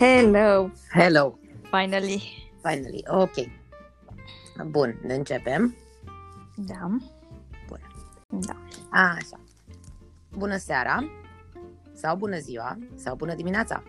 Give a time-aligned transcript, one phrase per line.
[0.00, 0.70] Hello!
[0.88, 1.38] Hello!
[1.70, 2.22] Finally!
[2.62, 3.34] Finally, ok.
[4.66, 5.76] Bun, ne începem.
[6.56, 6.96] Da.
[7.68, 7.80] Bun.
[8.28, 8.56] Da.
[8.90, 9.40] Așa.
[10.36, 11.10] Bună seara,
[11.92, 13.82] sau bună ziua, sau bună dimineața.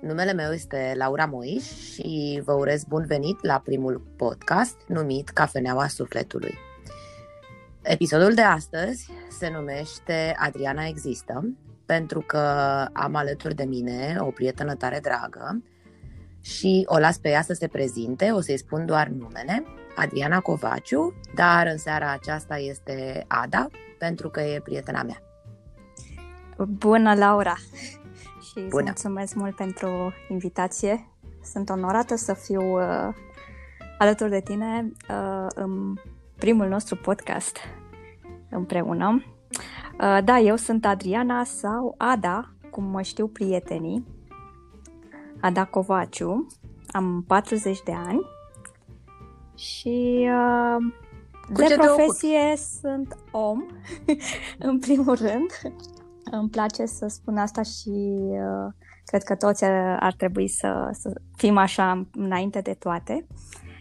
[0.00, 5.86] Numele meu este Laura Moiș și vă urez bun venit la primul podcast numit Cafeneaua
[5.86, 6.58] Sufletului.
[7.82, 11.54] Episodul de astăzi se numește Adriana Există
[11.92, 12.38] pentru că
[12.92, 15.62] am alături de mine o prietenă tare dragă
[16.40, 19.64] și o las pe ea să se prezinte, o să-i spun doar numele,
[19.96, 23.66] Adriana Covaciu, dar în seara aceasta este Ada,
[23.98, 25.22] pentru că e prietena mea.
[26.66, 27.54] Bună, Laura!
[28.48, 28.84] Și Bună.
[28.84, 31.08] mulțumesc mult pentru invitație.
[31.52, 33.14] Sunt onorată să fiu uh,
[33.98, 35.94] alături de tine uh, în
[36.38, 37.56] primul nostru podcast
[38.50, 39.31] împreună.
[40.00, 44.06] Uh, da, eu sunt Adriana sau Ada, cum mă știu prietenii.
[45.40, 46.46] Ada Covaciu,
[46.86, 48.20] am 40 de ani
[49.56, 50.92] și uh,
[51.46, 53.66] Cu de ce te profesie sunt om,
[54.68, 55.50] în primul rând.
[56.30, 58.72] Îmi place să spun asta și uh,
[59.04, 59.64] cred că toți
[59.98, 63.26] ar trebui să, să fim așa înainte de toate.
[63.28, 63.71] Uh,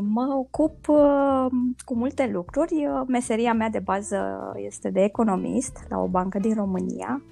[0.00, 1.46] mă ocup uh,
[1.84, 2.86] cu multe lucruri.
[2.86, 7.22] Uh, Meseria mea de bază este de economist la o bancă din România.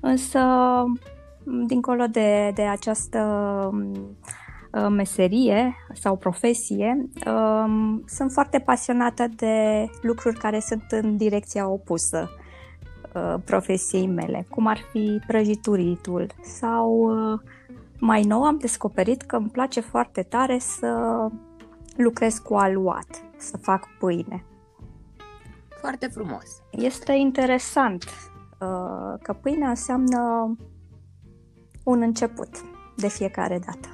[0.00, 0.40] Însă,
[1.66, 3.20] dincolo de, de această
[4.72, 12.30] uh, meserie sau profesie, um, sunt foarte pasionată de lucruri care sunt în direcția opusă
[13.14, 17.40] uh, profesiei mele, cum ar fi prăjituritul sau uh,
[17.98, 21.20] mai nou am descoperit că îmi place foarte tare să
[21.96, 24.44] lucrez cu aluat, să fac pâine.
[25.80, 26.62] Foarte frumos.
[26.70, 30.20] Este interesant uh, că pâinea înseamnă
[31.84, 32.48] un început
[32.96, 33.88] de fiecare dată.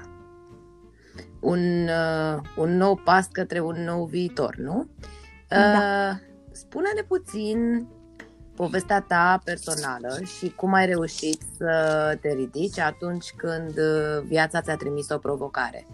[1.41, 4.89] Un, uh, un nou pas către un nou viitor, nu?
[5.49, 5.59] Da.
[5.59, 6.17] Uh,
[6.51, 7.87] spune-ne puțin
[8.63, 11.73] povestea ta personală și cum ai reușit să
[12.21, 15.87] te ridici atunci când uh, viața ți-a trimis o provocare.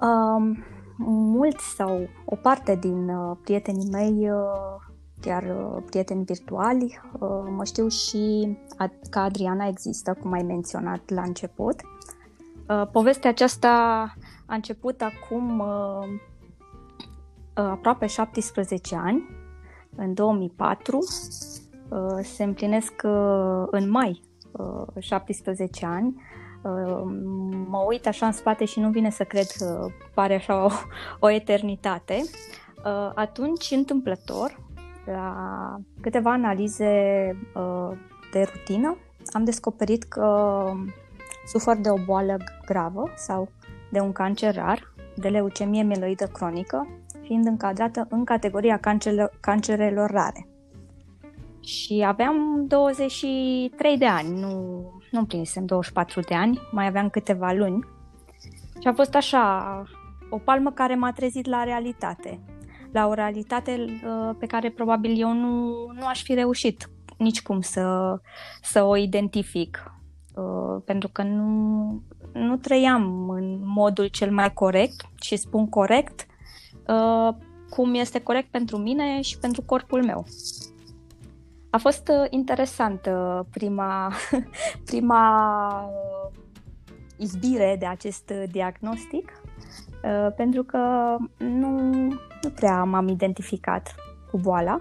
[0.00, 0.64] Um,
[1.06, 7.64] mulți sau o parte din uh, prietenii mei, uh, chiar uh, prieteni virtuali, uh, mă
[7.64, 11.80] știu și ad- că Adriana există, cum ai menționat la început.
[12.68, 13.68] Uh, povestea aceasta
[14.46, 16.08] a început acum uh,
[17.56, 19.33] uh, aproape 17 ani,
[19.96, 20.98] în 2004.
[20.98, 24.20] Uh, se împlinesc uh, în mai
[24.52, 26.22] uh, 17 ani.
[26.62, 27.02] Uh,
[27.68, 30.70] mă uit așa în spate și nu vine să cred că pare așa o,
[31.26, 32.22] o eternitate.
[32.84, 34.60] Uh, atunci, întâmplător,
[35.04, 36.92] la câteva analize
[37.54, 37.96] uh,
[38.32, 38.96] de rutină,
[39.32, 40.64] am descoperit că
[41.46, 43.48] sufăr de o boală gravă sau
[43.90, 46.88] de un cancer rar, de leucemie mieloidă cronică,
[47.24, 50.48] fiind încadrată în categoria cancerelor, cancerelor rare.
[51.60, 54.48] Și aveam 23 de ani, nu,
[55.10, 57.84] nu împlinisem 24 de ani, mai aveam câteva luni.
[58.80, 59.82] Și a fost așa,
[60.30, 62.40] o palmă care m-a trezit la realitate.
[62.92, 68.16] La o realitate uh, pe care probabil eu nu, nu aș fi reușit nicicum să,
[68.62, 69.92] să o identific.
[70.34, 72.02] Uh, pentru că nu,
[72.32, 76.26] nu trăiam în modul cel mai corect și spun corect
[76.86, 77.34] uh,
[77.70, 80.24] cum este corect pentru mine și pentru corpul meu.
[81.70, 84.12] A fost uh, interesant uh, prima,
[84.90, 86.38] prima uh,
[87.16, 89.42] izbire de acest uh, diagnostic
[90.04, 91.78] uh, pentru că nu,
[92.42, 93.94] nu prea m-am identificat
[94.30, 94.80] cu boala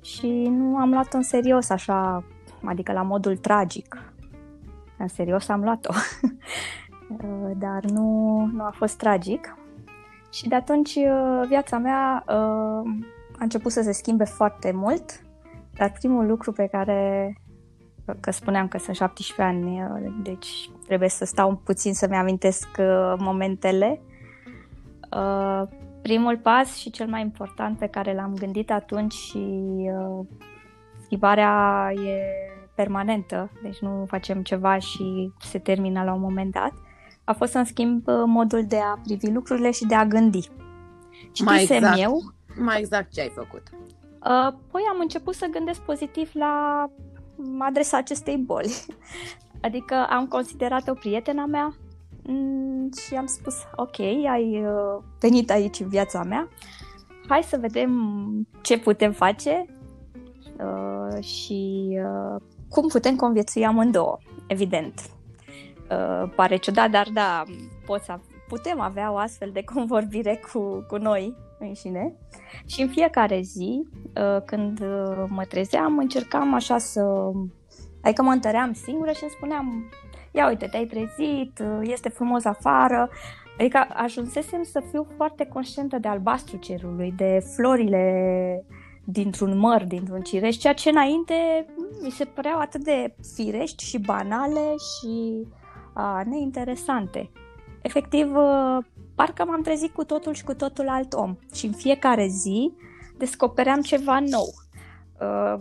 [0.00, 2.24] și nu am luat-o în serios așa,
[2.64, 4.12] adică la modul tragic.
[4.98, 5.92] În serios am luat-o,
[7.20, 9.56] Uh, dar nu, nu a fost tragic.
[10.32, 12.34] Și de atunci uh, viața mea uh,
[13.38, 15.22] a început să se schimbe foarte mult,
[15.74, 17.32] dar primul lucru pe care,
[18.20, 23.14] că spuneam că sunt 17 ani, uh, deci trebuie să stau puțin să-mi amintesc uh,
[23.18, 24.00] momentele,
[25.16, 25.62] uh,
[26.02, 30.26] primul pas și cel mai important pe care l-am gândit atunci și uh,
[31.04, 32.20] schimbarea e
[32.74, 36.72] permanentă, deci nu facem ceva și se termină la un moment dat,
[37.24, 40.48] a fost să-mi schimb uh, modul de a privi lucrurile și de a gândi.
[41.44, 41.98] Mai Citisem exact.
[42.00, 42.20] eu,
[42.58, 43.62] Mai exact ce ai făcut.
[43.72, 46.86] uh, păi am început să gândesc pozitiv la
[47.58, 48.72] adresa acestei boli.
[49.66, 51.74] Adică am considerat o prietena mea
[52.22, 53.98] mm, și am spus, ok,
[54.30, 56.48] ai uh, venit aici în viața mea,
[57.28, 57.92] hai să vedem
[58.60, 59.66] ce putem face
[60.58, 64.18] uh, și uh, cum putem conviețui amândouă.
[64.46, 65.00] evident.
[65.92, 67.42] Uh, pare ciudat, dar da,
[67.86, 68.10] poți,
[68.48, 72.14] putem avea o astfel de convorbire cu, cu noi înșine.
[72.66, 73.82] Și în fiecare zi,
[74.16, 77.30] uh, când uh, mă trezeam, încercam așa să...
[78.02, 79.90] Adică mă întăream singură și îmi spuneam,
[80.30, 83.08] ia uite, te-ai trezit, uh, este frumos afară.
[83.58, 88.64] Adică ajunsesem să fiu foarte conștientă de albastru cerului, de florile
[89.04, 91.66] dintr-un măr, dintr-un cireș, ceea ce înainte
[92.02, 95.46] mi se păreau atât de firești și banale și
[95.92, 97.30] a, neinteresante.
[97.82, 98.32] Efectiv,
[99.14, 102.72] parcă m-am trezit cu totul și cu totul alt om și în fiecare zi
[103.16, 104.54] descopeream ceva nou.
[105.20, 105.60] Uh,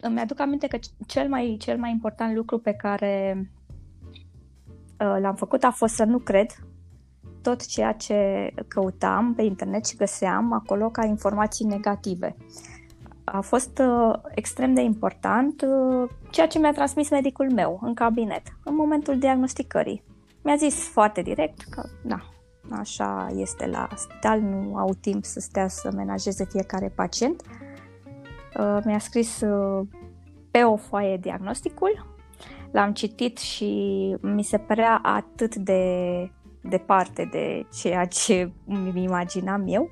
[0.00, 3.36] îmi aduc aminte că cel mai, cel mai important lucru pe care
[5.00, 6.50] uh, l-am făcut a fost să nu cred
[7.42, 12.36] tot ceea ce căutam pe internet și găseam acolo ca informații negative.
[13.28, 18.42] A fost uh, extrem de important uh, ceea ce mi-a transmis medicul meu în cabinet,
[18.64, 20.02] în momentul diagnosticării.
[20.42, 22.20] Mi-a zis foarte direct că, da,
[22.70, 27.42] Așa este la spital, nu au timp să stea să menajeze fiecare pacient.
[28.58, 29.86] Uh, mi-a scris uh,
[30.50, 32.06] pe o foaie diagnosticul,
[32.70, 33.70] l-am citit și
[34.20, 35.82] mi se părea atât de
[36.60, 39.90] departe de ceea ce îmi imaginam eu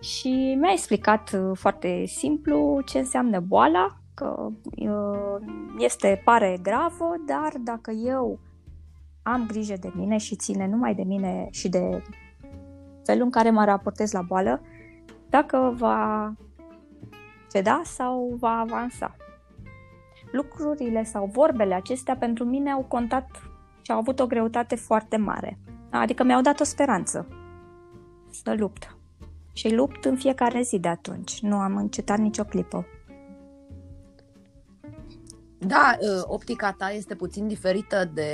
[0.00, 4.48] și mi-a explicat uh, foarte simplu ce înseamnă boala, că
[5.78, 8.38] este, pare gravă, dar dacă eu
[9.22, 12.02] am grijă de mine și ține numai de mine și de
[13.04, 14.60] felul în care mă raportez la boală,
[15.28, 16.32] dacă va
[17.52, 19.16] ceda sau va avansa.
[20.32, 23.28] Lucrurile sau vorbele acestea pentru mine au contat
[23.82, 25.58] și au avut o greutate foarte mare.
[25.90, 27.28] Adică mi-au dat o speranță
[28.30, 28.95] să lupt.
[29.56, 31.40] Și lupt în fiecare zi de atunci.
[31.40, 32.86] Nu am încetat nicio clipă.
[35.58, 38.30] Da, ă, optica ta este puțin diferită de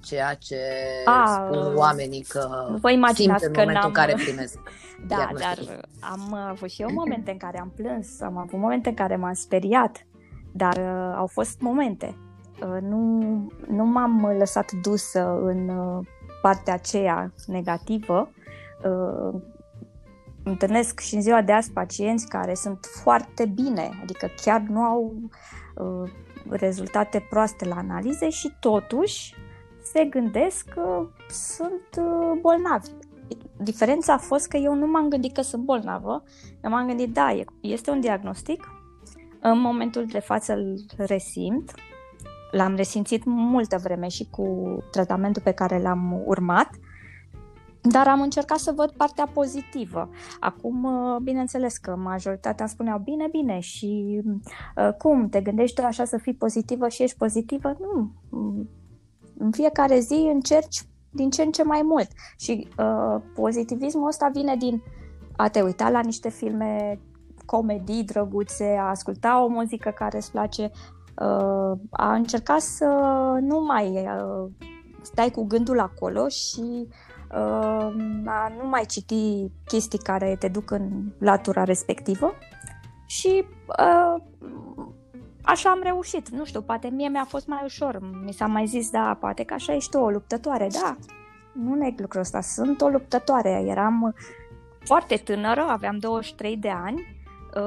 [0.00, 0.56] ceea ce
[1.04, 4.58] A, spun oamenii că vă imaginați simt în că momentul în care primesc
[5.06, 5.58] Da, dar
[6.00, 9.34] am avut și eu momente în care am plâns, am avut momente în care m-am
[9.34, 10.06] speriat,
[10.52, 12.16] dar uh, au fost momente.
[12.62, 12.98] Uh, nu,
[13.68, 16.06] nu m-am lăsat dusă în uh,
[16.42, 18.30] partea aceea negativă.
[20.48, 24.80] Uh, întâlnesc și în ziua de azi pacienți care sunt foarte bine, adică chiar nu
[24.80, 25.14] au
[25.74, 26.10] uh,
[26.48, 29.34] rezultate proaste la analize și totuși
[29.82, 32.88] se gândesc că sunt uh, bolnavi.
[33.56, 36.22] Diferența a fost că eu nu m-am gândit că sunt bolnavă,
[36.64, 38.68] eu m-am gândit, da, este un diagnostic,
[39.40, 41.74] în momentul de față îl resimt,
[42.50, 46.70] l-am resimțit multă vreme și cu tratamentul pe care l-am urmat
[47.88, 50.10] dar am încercat să văd partea pozitivă.
[50.40, 54.22] Acum, uh, bineînțeles că majoritatea îmi spuneau bine, bine și
[54.76, 57.76] uh, cum, te gândești tu așa să fii pozitivă și ești pozitivă?
[57.80, 58.12] Nu.
[58.30, 58.68] Mm,
[59.38, 64.56] în fiecare zi încerci din ce în ce mai mult și uh, pozitivismul ăsta vine
[64.56, 64.82] din
[65.36, 67.00] a te uita la niște filme
[67.44, 70.70] comedii drăguțe, a asculta o muzică care îți place,
[71.20, 72.84] uh, a încerca să
[73.40, 74.50] nu mai uh,
[75.02, 76.88] stai cu gândul acolo și
[78.24, 82.34] a nu mai citi chestii care te duc în latura respectivă
[83.06, 83.44] și
[83.78, 84.22] uh,
[85.42, 86.28] așa am reușit.
[86.28, 87.98] Nu știu, poate mie mi-a fost mai ușor.
[88.24, 90.68] Mi s-a mai zis, da, poate că așa ești tu o luptătoare.
[90.82, 90.96] Da,
[91.52, 92.40] nu neg lucrul ăsta.
[92.40, 93.64] Sunt o luptătoare.
[93.66, 94.14] Eram
[94.78, 97.16] foarte tânără, aveam 23 de ani.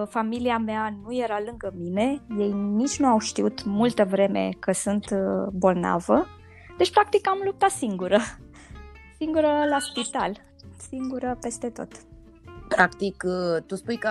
[0.10, 5.14] Familia mea nu era lângă mine, ei nici nu au știut multă vreme că sunt
[5.52, 6.26] bolnavă,
[6.78, 8.18] deci practic am luptat singură.
[9.22, 10.38] Singură la spital,
[10.90, 11.88] singură peste tot.
[12.68, 14.10] Practic, uh, tu spui că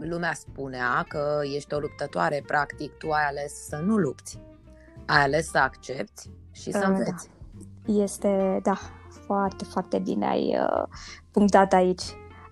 [0.00, 4.40] lumea spunea că ești o luptătoare, practic tu ai ales să nu lupți.
[5.06, 7.30] Ai ales să accepti și să uh, înveți.
[7.84, 7.92] Da.
[8.02, 8.78] Este, da,
[9.26, 10.82] foarte, foarte bine ai uh,
[11.30, 12.02] punctat aici.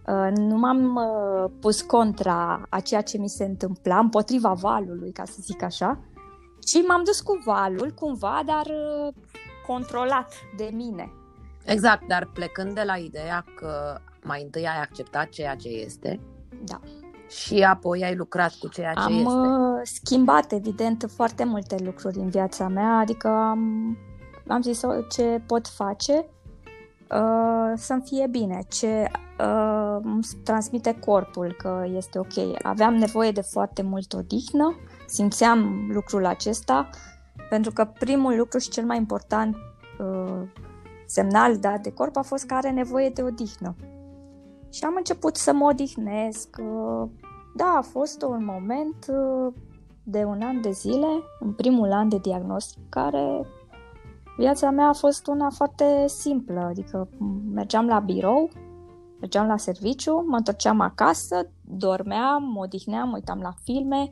[0.06, 5.24] Uh, nu m-am uh, pus contra a ceea ce mi se întâmpla, împotriva valului, ca
[5.24, 5.98] să zic așa,
[6.60, 9.14] ci m-am dus cu valul, cumva, dar uh,
[9.66, 11.12] controlat de mine.
[11.64, 16.20] Exact, dar plecând de la ideea că mai întâi ai acceptat ceea ce este
[16.64, 16.80] da.
[17.28, 19.28] și apoi ai lucrat cu ceea ce am este.
[19.28, 23.96] Am uh, schimbat, evident, foarte multe lucruri în viața mea, adică am,
[24.46, 26.26] am zis ce pot face
[27.10, 32.62] uh, să-mi fie bine, ce uh, îmi transmite corpul că este ok.
[32.62, 36.88] Aveam nevoie de foarte mult odihnă, simțeam lucrul acesta,
[37.48, 39.56] pentru că primul lucru și cel mai important
[39.98, 40.42] uh,
[41.06, 43.76] semnal dat de corp a fost că are nevoie de odihnă.
[44.70, 46.56] Și am început să mă odihnesc.
[47.56, 49.06] Da, a fost un moment
[50.02, 51.06] de un an de zile,
[51.40, 53.46] în primul an de diagnostic, care
[54.36, 57.08] viața mea a fost una foarte simplă, adică
[57.52, 58.50] mergeam la birou,
[59.20, 64.08] mergeam la serviciu, mă întorceam acasă, dormeam, mă odihneam, mă uitam la filme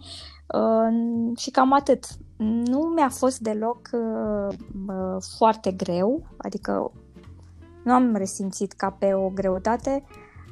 [0.52, 2.04] uh, și cam atât.
[2.36, 4.56] Nu mi-a fost deloc uh,
[5.36, 6.92] foarte greu, adică
[7.84, 10.04] nu am resimțit ca pe o greutate,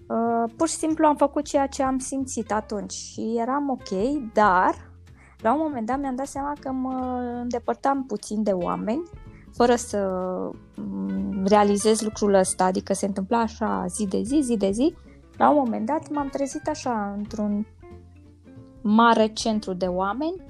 [0.08, 3.88] uh, pur și simplu am făcut ceea ce am simțit atunci și eram ok,
[4.32, 4.90] dar
[5.40, 9.02] la un moment dat mi-am dat seama că mă îndepărtam puțin de oameni,
[9.52, 10.08] fără să
[10.76, 14.94] mm, realizez lucrul ăsta, adică se întâmpla așa zi de zi, zi de zi.
[15.36, 17.66] La un moment dat m-am trezit așa într-un
[18.82, 20.44] mare centru de oameni,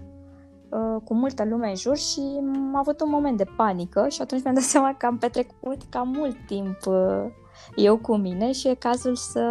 [0.69, 4.43] uh, cu multă lume în jur și am avut un moment de panică și atunci
[4.43, 7.25] mi-am dat seama că am petrecut cam mult timp uh,
[7.77, 9.45] eu cu mine și e cazul să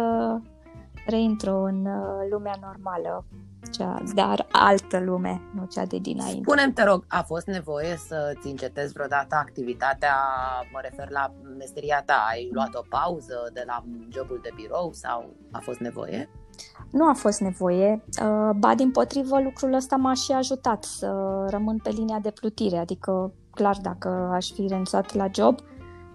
[1.06, 3.24] reintru în uh, lumea normală
[3.70, 6.40] cea, dar altă lume, nu cea de dinainte.
[6.42, 10.14] Spune-mi, te rog, a fost nevoie să-ți încetezi vreodată activitatea,
[10.72, 15.36] mă refer la meseria ta, ai luat o pauză de la jobul de birou sau
[15.50, 16.28] a fost nevoie?
[16.90, 21.76] Nu a fost nevoie, uh, ba din potrivă lucrul ăsta m-a și ajutat să rămân
[21.82, 25.58] pe linia de plutire, adică clar dacă aș fi renunțat la job,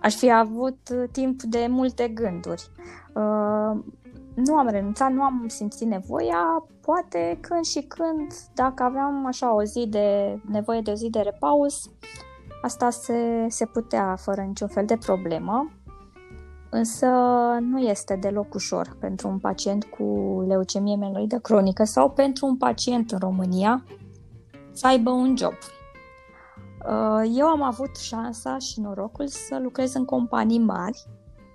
[0.02, 0.78] aș fi avut
[1.12, 2.70] timp de multe gânduri.
[3.14, 3.84] Uh,
[4.36, 9.64] nu am renunțat, nu am simțit nevoia, poate când și când, dacă aveam așa o
[9.64, 11.90] zi de nevoie de o zi de repaus,
[12.62, 15.72] asta se, se putea fără niciun fel de problemă,
[16.76, 17.08] însă
[17.60, 20.04] nu este deloc ușor pentru un pacient cu
[20.48, 23.84] leucemie mieloidă cronică sau pentru un pacient în România
[24.72, 25.54] să aibă un job.
[25.54, 31.06] Uh, eu am avut șansa și norocul să lucrez în companii mari,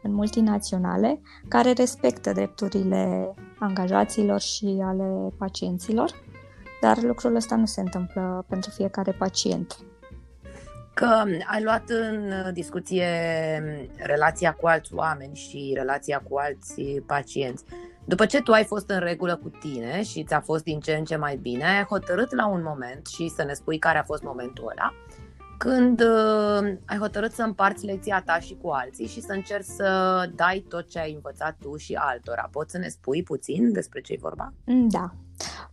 [0.02, 6.10] în multinaționale care respectă drepturile angajaților și ale pacienților,
[6.80, 9.76] dar lucrul ăsta nu se întâmplă pentru fiecare pacient.
[11.00, 13.06] Că ai luat în discuție
[13.96, 17.64] relația cu alți oameni și relația cu alți pacienți.
[18.04, 21.04] După ce tu ai fost în regulă cu tine și ți-a fost din ce în
[21.04, 24.22] ce mai bine, ai hotărât la un moment și să ne spui care a fost
[24.22, 24.94] momentul ăla,
[25.58, 30.30] când uh, ai hotărât să împarți lecția ta și cu alții și să încerci să
[30.34, 32.48] dai tot ce ai învățat tu și altora.
[32.52, 34.52] Poți să ne spui puțin despre ce e vorba?
[34.64, 35.14] Mm, da.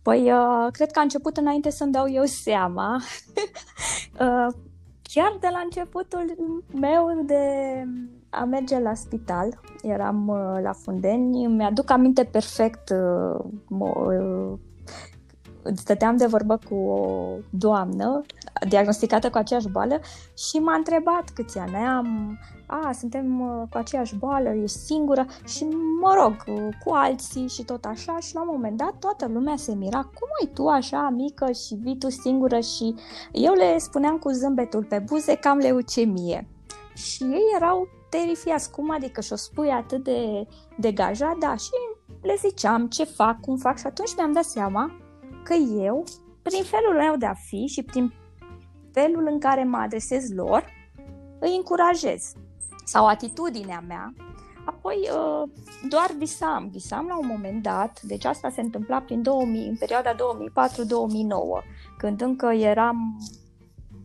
[0.02, 2.96] Păi, uh, cred că a început înainte să-mi dau eu seama.
[4.20, 4.54] uh,
[5.12, 6.36] chiar de la începutul
[6.74, 7.42] meu de
[8.30, 14.58] a merge la spital, eram uh, la Fundeni, mi-aduc aminte perfect uh, uh,
[15.74, 18.24] stăteam de vorbă cu o doamnă
[18.68, 20.00] diagnosticată cu aceeași boală
[20.36, 25.26] și m-a întrebat câți ani am, a, suntem uh, cu aceeași boală, ești singură.
[25.46, 25.64] Și
[26.00, 28.18] mă rog, uh, cu alții și tot așa.
[28.18, 31.74] Și la un moment dat toată lumea se mira, cum ai tu așa mică și
[31.74, 32.60] vii tu singură?
[32.60, 32.94] Și
[33.32, 36.48] eu le spuneam cu zâmbetul pe buze că am leucemie.
[36.94, 39.20] Și ei erau terifiați, cum adică?
[39.20, 40.46] Și-o spui atât de
[40.78, 41.70] degajat, da, și
[42.22, 43.78] le ziceam ce fac, cum fac?
[43.78, 45.07] Și atunci mi-am dat seama
[45.48, 46.04] că eu,
[46.42, 48.12] prin felul meu de a fi și prin
[48.92, 50.64] felul în care mă adresez lor,
[51.38, 52.32] îi încurajez.
[52.84, 54.14] Sau atitudinea mea.
[54.64, 55.48] Apoi uh,
[55.88, 60.14] doar visam, visam la un moment dat, deci asta se întâmpla prin 2000, în perioada
[60.14, 60.16] 2004-2009,
[61.98, 63.16] când încă eram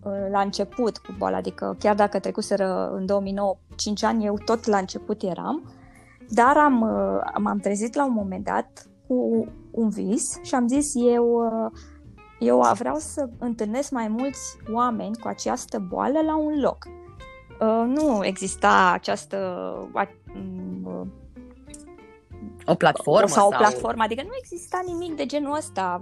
[0.03, 4.65] uh, la început cu boala, adică chiar dacă trecuseră în 2009 5 ani, eu tot
[4.65, 5.71] la început eram,
[6.29, 10.91] dar am, uh, m-am trezit la un moment dat cu un vis și am zis
[10.95, 11.51] eu,
[12.39, 16.87] eu vreau să întâlnesc mai mulți oameni cu această boală la un loc.
[17.59, 19.37] Uh, nu exista această
[20.33, 21.11] mm,
[22.65, 25.99] o platformă sau, sau o platformă, adică nu exista nimic de genul ăsta.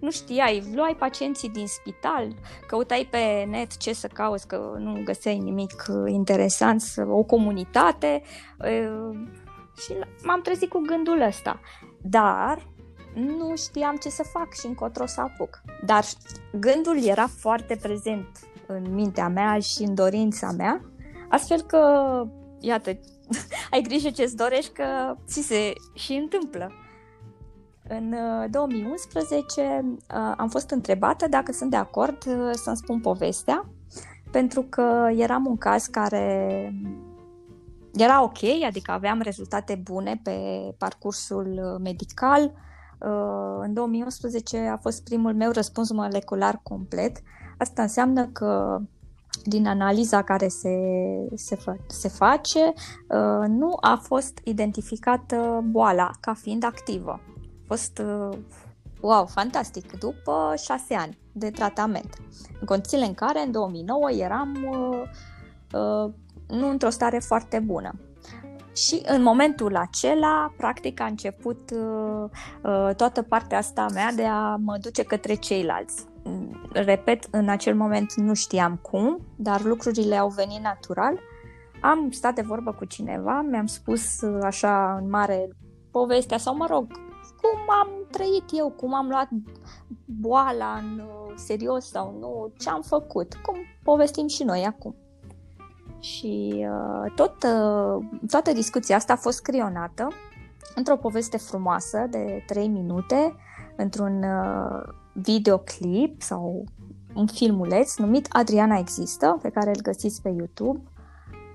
[0.00, 2.34] Nu știai, luai pacienții din spital,
[2.66, 8.22] căutai pe net ce să cauți, că nu găseai nimic interesant, o comunitate
[8.58, 9.18] uh,
[9.78, 9.92] și
[10.22, 11.60] m-am trezit cu gândul ăsta.
[12.02, 12.66] Dar
[13.14, 15.62] nu știam ce să fac și încotro să apuc.
[15.84, 16.04] Dar
[16.52, 18.28] gândul era foarte prezent
[18.66, 20.80] în mintea mea și în dorința mea,
[21.28, 21.82] astfel că,
[22.60, 22.90] iată,
[23.72, 26.72] ai grijă ce-ți dorești că ți se și întâmplă.
[27.88, 28.14] În
[28.50, 33.68] 2011 uh, uh, am fost întrebată dacă sunt de acord uh, să-mi spun povestea,
[34.30, 36.72] pentru că eram un caz care
[37.94, 40.38] era ok, adică aveam rezultate bune pe
[40.78, 42.52] parcursul medical.
[43.00, 47.22] Uh, în 2011 a fost primul meu răspuns molecular complet.
[47.58, 48.80] Asta înseamnă că
[49.44, 50.76] din analiza care se,
[51.34, 52.72] se, fa- se face,
[53.08, 57.20] uh, nu a fost identificată boala ca fiind activă.
[57.42, 58.38] A fost, uh,
[59.00, 62.16] wow, fantastic, după șase ani de tratament.
[62.60, 64.56] În condițiile în care, în 2009, eram
[65.72, 66.10] uh,
[66.48, 67.94] nu într-o stare foarte bună.
[68.74, 72.30] Și în momentul acela, practic, a început uh,
[72.62, 76.04] uh, toată partea asta mea de a mă duce către ceilalți.
[76.72, 81.18] Repet, în acel moment nu știam cum, dar lucrurile au venit natural.
[81.80, 85.48] Am stat de vorbă cu cineva, mi-am spus uh, așa în mare
[85.90, 86.86] povestea sau, mă rog,
[87.40, 89.28] cum am trăit eu, cum am luat
[90.04, 94.94] boala în uh, serios sau nu, ce am făcut, cum povestim și noi acum.
[96.00, 100.08] Și uh, tot, uh, toată discuția asta a fost crionată
[100.74, 103.34] într-o poveste frumoasă de 3 minute,
[103.76, 106.64] într-un uh, videoclip sau
[107.14, 110.80] un filmuleț numit Adriana Există, pe care îl găsiți pe YouTube.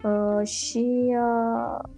[0.04, 1.90] Uh, și uh,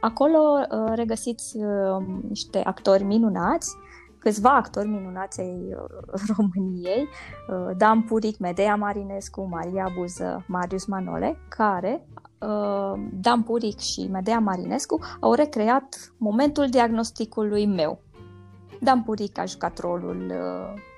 [0.00, 3.76] acolo uh, regăsiți uh, niște actori minunați
[4.22, 7.08] câțiva actori minunați ai uh, României,
[7.48, 12.06] uh, Dan Puric, Medea Marinescu, Maria Buză, Marius Manole, care
[12.40, 18.00] uh, Dan Puric și Medea Marinescu au recreat momentul diagnosticului meu.
[18.80, 20.32] Dan Puric a jucat rolul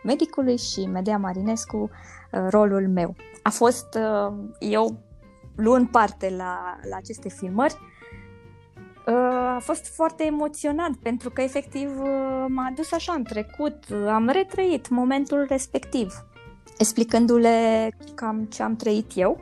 [0.04, 1.90] medicului și Medea Marinescu
[2.48, 3.14] rolul meu.
[3.42, 3.98] A fost
[4.58, 4.98] eu
[5.56, 7.76] luând parte la, la aceste filmări,
[9.54, 11.90] a fost foarte emoționant pentru că efectiv
[12.48, 16.24] m-a dus așa în trecut, am retrăit momentul respectiv,
[16.78, 19.40] explicându-le cam ce am trăit eu.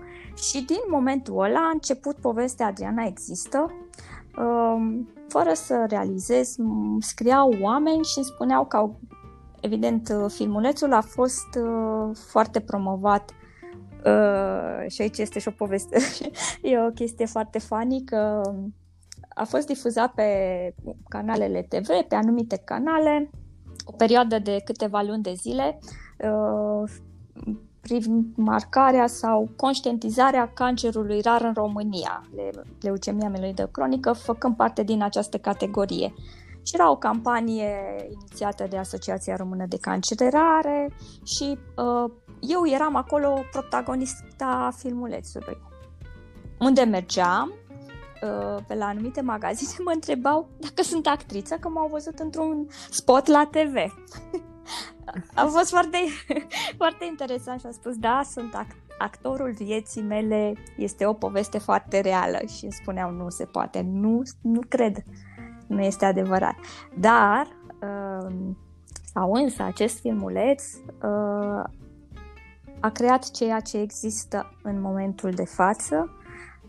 [0.51, 3.75] Și din momentul ăla a început povestea Adriana Există,
[5.29, 6.57] fără să realizez,
[6.99, 9.01] scriau oameni și îmi spuneau că au,
[9.61, 11.49] evident filmulețul a fost
[12.31, 13.31] foarte promovat
[14.87, 15.99] și aici este și o poveste,
[16.63, 18.43] e o chestie foarte funny că
[19.35, 20.27] a fost difuzat pe
[21.09, 23.31] canalele TV, pe anumite canale,
[23.85, 25.79] o perioadă de câteva luni de zile,
[26.19, 26.91] uh,
[27.81, 32.23] privind marcarea sau conștientizarea cancerului rar în România,
[32.81, 36.15] leucemia mieloidă cronică, făcând parte din această categorie.
[36.65, 37.77] Și era o campanie
[38.11, 40.93] inițiată de Asociația Română de Cancere Rare
[41.25, 45.57] și uh, eu eram acolo protagonista filmulețului.
[46.59, 47.62] Unde mergeam, Uh,
[48.67, 53.49] pe la anumite magazine mă întrebau dacă sunt actriță, că m-au văzut într-un spot la
[53.51, 53.75] TV.
[55.35, 55.99] A fost foarte,
[56.77, 62.01] foarte interesant și am spus, da, sunt act- actorul vieții mele, este o poveste foarte
[62.01, 65.03] reală și îmi spuneau, nu se poate, nu, nu cred,
[65.67, 66.55] nu este adevărat.
[66.99, 67.47] Dar,
[67.81, 68.35] uh,
[69.15, 71.65] sau însă, acest filmuleț uh,
[72.81, 76.17] a creat ceea ce există în momentul de față,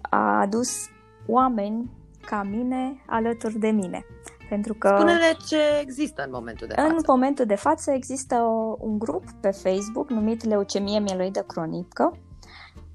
[0.02, 0.90] a adus
[1.28, 1.90] oameni
[2.26, 4.06] ca mine alături de mine.
[4.50, 6.88] Pentru că Spune-ne ce există în momentul de față.
[6.88, 8.36] În momentul de față există
[8.80, 12.18] un grup pe Facebook numit Leucemie Mieloidă Cronică,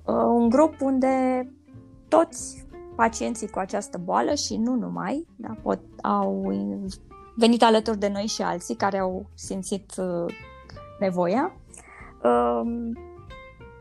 [0.04, 1.46] uh, un grup unde
[2.08, 6.52] toți pacienții cu această boală și nu numai, da, pot, au
[7.36, 10.34] venit alături de noi și alții care au simțit uh,
[10.98, 11.52] nevoia.
[12.22, 12.98] Um,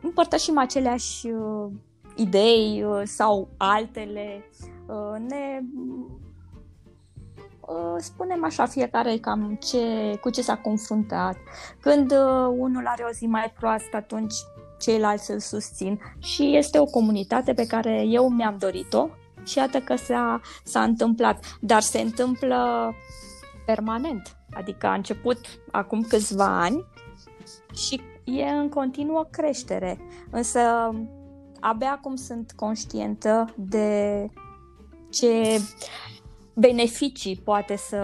[0.01, 1.71] împărtășim aceleași uh,
[2.17, 4.45] idei uh, sau altele.
[4.85, 5.61] Uh, ne
[7.59, 11.35] uh, spunem așa fiecare cam ce, cu ce s-a confruntat.
[11.79, 12.11] Când
[12.57, 14.33] unul are o zi mai proastă, atunci
[14.79, 19.07] ceilalți îl susțin și este o comunitate pe care eu mi-am dorit-o
[19.43, 22.93] și iată că s-a, s-a întâmplat, dar se întâmplă
[23.65, 25.37] permanent, adică a început
[25.71, 26.85] acum câțiva ani
[27.73, 29.97] și e în continuă creștere,
[30.31, 30.59] însă
[31.67, 34.29] abia acum sunt conștientă de
[35.09, 35.59] ce
[36.53, 38.01] beneficii poate să,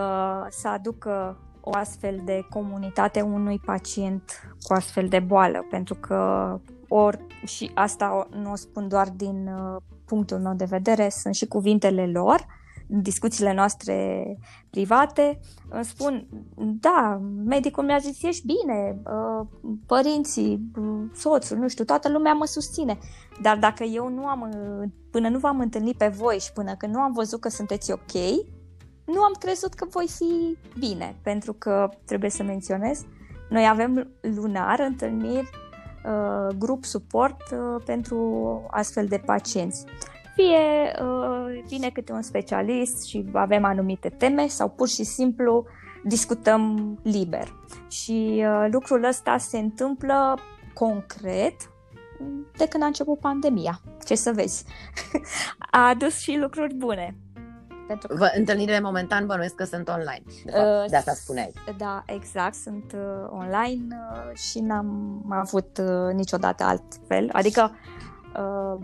[0.49, 7.19] să aducă o astfel de comunitate unui pacient cu astfel de boală, pentru că ori,
[7.45, 12.07] și asta nu o spun doar din uh, punctul meu de vedere, sunt și cuvintele
[12.07, 12.45] lor,
[12.87, 14.25] discuțiile noastre
[14.69, 19.47] private, îmi spun, da, medicul mi-a zis, ești bine, uh,
[19.85, 22.97] părinții, uh, soțul, nu știu, toată lumea mă susține.
[23.41, 26.93] Dar dacă eu nu am, uh, până nu v-am întâlnit pe voi și până când
[26.93, 28.13] nu am văzut că sunteți ok,
[29.05, 33.05] nu am crezut că voi fi bine, pentru că trebuie să menționez,
[33.49, 35.49] noi avem lunar întâlniri,
[36.57, 37.41] grup suport
[37.85, 38.41] pentru
[38.71, 39.85] astfel de pacienți
[40.35, 45.65] fie uh, vine câte un specialist și avem anumite teme sau pur și simplu
[46.03, 47.55] discutăm liber.
[47.87, 50.37] Și uh, lucrul ăsta se întâmplă
[50.73, 51.55] concret
[52.57, 53.81] de când a început pandemia.
[54.05, 54.65] Ce să vezi?
[55.71, 57.17] a adus și lucruri bune.
[57.87, 58.15] Pentru că...
[58.15, 60.23] Vă, întâlnirile momentan bănuiesc că sunt online.
[60.45, 61.53] De, fapt, uh, de asta spuneai.
[61.77, 62.55] Da, exact.
[62.55, 67.29] Sunt uh, online uh, și n-am avut uh, niciodată altfel.
[67.31, 68.12] Adică Uh,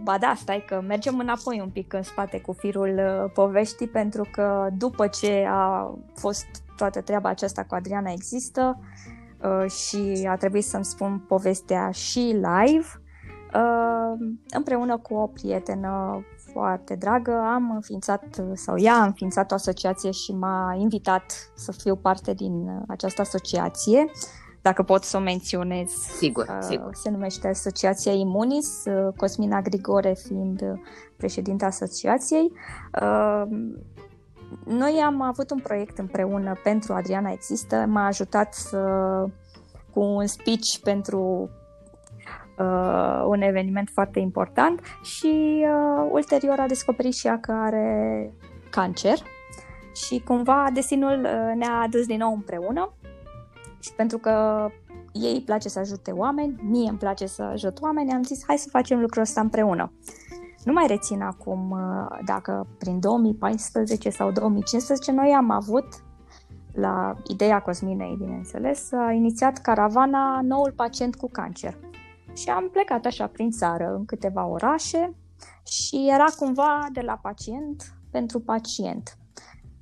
[0.03, 4.27] ba da, stai că mergem înapoi un pic în spate cu firul uh, poveștii, pentru
[4.31, 8.79] că după ce a fost toată treaba aceasta cu Adriana există
[9.43, 12.87] uh, și a trebuit să-mi spun povestea și live,
[13.53, 20.11] uh, împreună cu o prietenă foarte dragă, am înființat, sau ea a înființat o asociație
[20.11, 24.11] și m-a invitat să fiu parte din această asociație
[24.61, 25.89] dacă pot să o menționez.
[26.17, 26.89] Sigur, uh, sigur.
[26.93, 30.79] Se numește Asociația Imunis, uh, Cosmina Grigore fiind uh,
[31.17, 32.51] președinta asociației.
[33.01, 33.43] Uh,
[34.65, 38.79] noi am avut un proiect împreună pentru Adriana Există, m-a ajutat să,
[39.93, 41.49] cu un speech pentru
[42.57, 48.33] uh, un eveniment foarte important și uh, ulterior a descoperit și ea că are
[48.69, 49.17] cancer
[49.93, 52.93] și cumva destinul uh, ne-a adus din nou împreună
[53.79, 54.67] și pentru că
[55.11, 58.57] ei îi place să ajute oameni, mie îmi place să ajut oameni, am zis hai
[58.57, 59.91] să facem lucrul ăsta împreună.
[60.63, 65.87] Nu mai rețin acum uh, dacă prin 2014 sau 2015 noi am avut
[66.73, 71.77] la ideea Cosminei, bineînțeles, a inițiat caravana Noul pacient cu cancer.
[72.33, 75.15] Și am plecat așa prin țară, în câteva orașe
[75.65, 79.17] și era cumva de la pacient pentru pacient.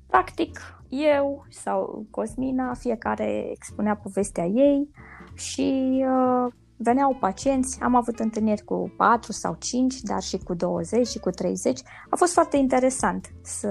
[0.06, 4.88] Practic, eu sau Cosmina, fiecare expunea povestea ei
[5.34, 11.06] și uh, veneau pacienți, am avut întâlniri cu 4 sau 5, dar și cu 20
[11.06, 11.80] și cu 30.
[12.10, 13.68] A fost foarte interesant să...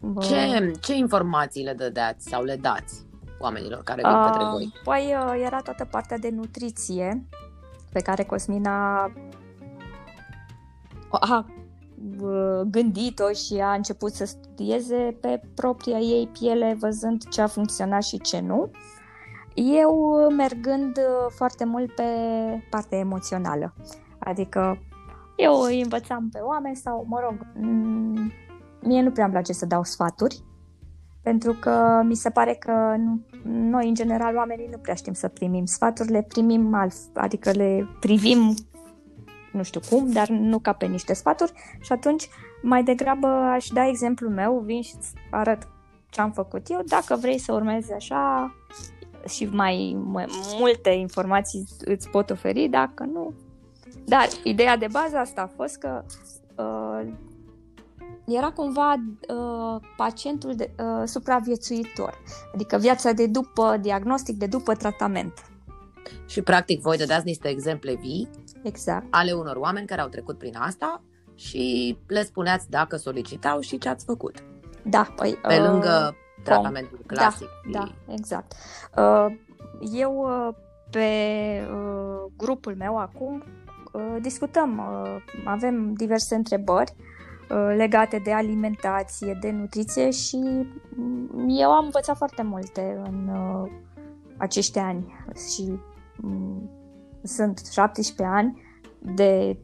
[0.00, 3.06] Uh, ce, ce informații le dădeați sau le dați
[3.38, 4.72] oamenilor care vin uh, către voi?
[4.84, 7.26] Păi uh, era toată partea de nutriție
[7.92, 9.02] pe care Cosmina
[11.10, 11.46] a
[12.70, 18.20] gândit-o și a început să studieze pe propria ei piele, văzând ce a funcționat și
[18.20, 18.70] ce nu.
[19.54, 22.02] Eu mergând uh, foarte mult pe
[22.70, 23.74] partea emoțională.
[24.18, 24.78] Adică
[25.36, 27.46] eu îi învățam pe oameni sau, mă rog,
[28.82, 30.42] mie nu prea îmi place să dau sfaturi,
[31.22, 32.94] pentru că mi se pare că
[33.44, 38.54] noi, în general, oamenii nu prea știm să primim sfaturi, le primim, adică le privim
[39.58, 42.28] nu știu cum, dar nu ca pe niște sfaturi și atunci
[42.62, 44.94] mai degrabă aș da exemplul meu, vin și
[45.30, 45.68] arăt
[46.10, 48.54] ce am făcut eu, dacă vrei să urmezi așa
[49.28, 50.26] și mai, mai
[50.58, 53.32] multe informații îți pot oferi, dacă nu.
[54.04, 56.04] Dar ideea de bază asta a fost că
[56.56, 57.12] uh,
[58.26, 62.14] era cumva uh, pacientul de, uh, supraviețuitor,
[62.54, 65.32] adică viața de după diagnostic, de după tratament.
[66.26, 68.28] Și practic voi dădeați niște exemple vii
[68.62, 69.06] exact.
[69.10, 71.02] ale unor oameni care au trecut prin asta
[71.34, 74.44] și le spuneați dacă solicitau și ce ați făcut.
[74.82, 75.38] Da, păi...
[75.42, 77.48] Pe uh, lângă tratamentul da, clasic.
[77.70, 78.52] Da, da, exact.
[78.96, 79.26] Uh,
[79.92, 80.54] eu uh,
[80.90, 81.08] pe
[81.72, 83.44] uh, grupul meu acum
[83.92, 86.94] uh, discutăm, uh, avem diverse întrebări
[87.50, 90.36] uh, legate de alimentație, de nutriție și
[90.96, 93.70] mm, eu am învățat foarte multe în uh,
[94.36, 95.14] acești ani
[95.54, 95.80] și mm,
[97.22, 98.62] sunt 17 ani
[98.98, 99.60] de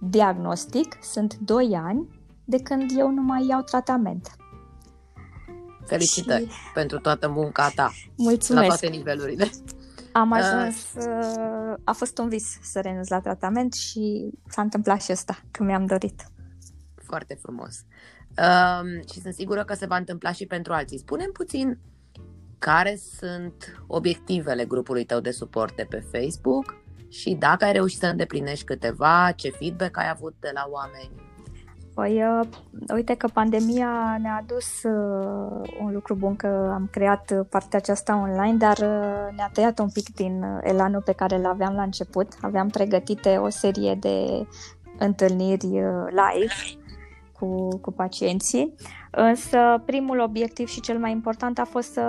[0.00, 2.08] diagnostic, sunt 2 ani
[2.44, 4.36] de când eu nu mai iau tratament.
[5.86, 6.72] Felicitări și...
[6.74, 7.92] pentru toată munca ta.
[8.16, 8.66] Mulțumesc.
[8.66, 9.50] La toate nivelurile.
[10.12, 10.36] Am uh.
[10.40, 15.40] ajuns, uh, a fost un vis să renunț la tratament și s-a întâmplat și asta,
[15.50, 16.30] că mi-am dorit.
[16.94, 17.84] Foarte frumos.
[18.38, 20.98] Uh, și sunt sigură că se va întâmpla și pentru alții.
[20.98, 21.78] Spunem puțin
[22.58, 26.76] care sunt obiectivele grupului tău de suport de pe Facebook
[27.08, 31.10] și dacă ai reușit să îndeplinești câteva, ce feedback ai avut de la oameni?
[31.94, 32.48] Păi, uh,
[32.94, 38.56] uite că pandemia ne-a adus uh, un lucru bun că am creat partea aceasta online,
[38.56, 42.32] dar uh, ne-a tăiat un pic din elanul pe care îl aveam la început.
[42.40, 44.46] Aveam pregătite o serie de
[44.98, 46.84] întâlniri uh, live
[47.38, 48.74] cu, cu pacienții,
[49.20, 52.04] însă primul obiectiv și cel mai important a fost să,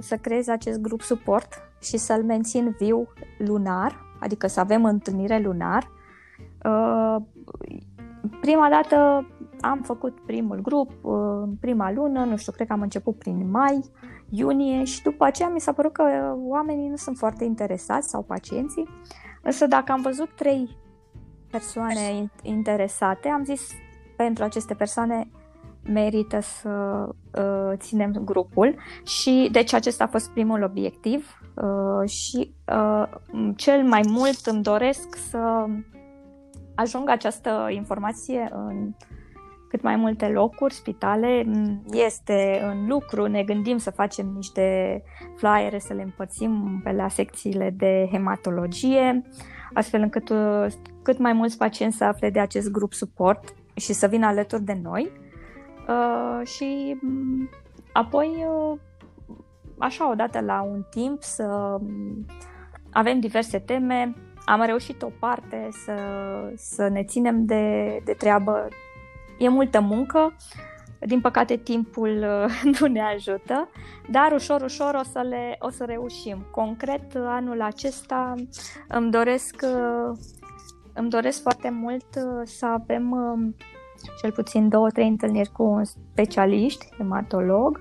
[0.00, 1.48] să creez acest grup suport
[1.80, 3.06] și să-l mențin viu
[3.38, 5.90] lunar, adică să avem întâlnire lunar.
[6.64, 7.16] Uh,
[8.40, 9.26] prima dată
[9.60, 13.50] am făcut primul grup uh, în prima lună, nu știu, cred că am început prin
[13.50, 13.84] mai,
[14.30, 18.88] iunie și după aceea mi s-a părut că oamenii nu sunt foarte interesați sau pacienții,
[19.42, 20.78] însă dacă am văzut trei
[21.50, 23.70] persoane interesate, am zis
[24.16, 25.30] pentru aceste persoane
[25.84, 26.68] merită să
[27.38, 33.04] uh, ținem grupul și deci acesta a fost primul obiectiv uh, și uh,
[33.56, 35.66] cel mai mult îmi doresc să
[36.74, 38.94] ajungă această informație în
[39.70, 41.46] cât mai multe locuri, spitale,
[41.92, 45.02] este în lucru, ne gândim să facem niște
[45.36, 49.22] flyere, să le împărțim pe la secțiile de hematologie,
[49.72, 50.66] astfel încât uh,
[51.02, 54.78] cât mai mulți pacienți să afle de acest grup suport și să vină alături de
[54.82, 55.10] noi.
[55.88, 57.48] Uh, și mm,
[57.92, 58.78] apoi, uh,
[59.78, 62.26] așa, odată la un timp, să mm,
[62.92, 64.14] avem diverse teme.
[64.44, 65.94] Am reușit o parte să,
[66.56, 68.68] să ne ținem de, de treabă.
[69.38, 70.36] E multă muncă,
[70.98, 72.24] din păcate timpul
[72.80, 73.68] nu ne ajută,
[74.10, 76.46] dar ușor, ușor o să, le, o să reușim.
[76.50, 78.34] Concret, anul acesta
[78.88, 79.64] îmi doresc,
[80.92, 82.06] îmi doresc foarte mult
[82.44, 83.14] să avem
[84.20, 87.80] cel puțin două, trei întâlniri cu un specialist, hematolog,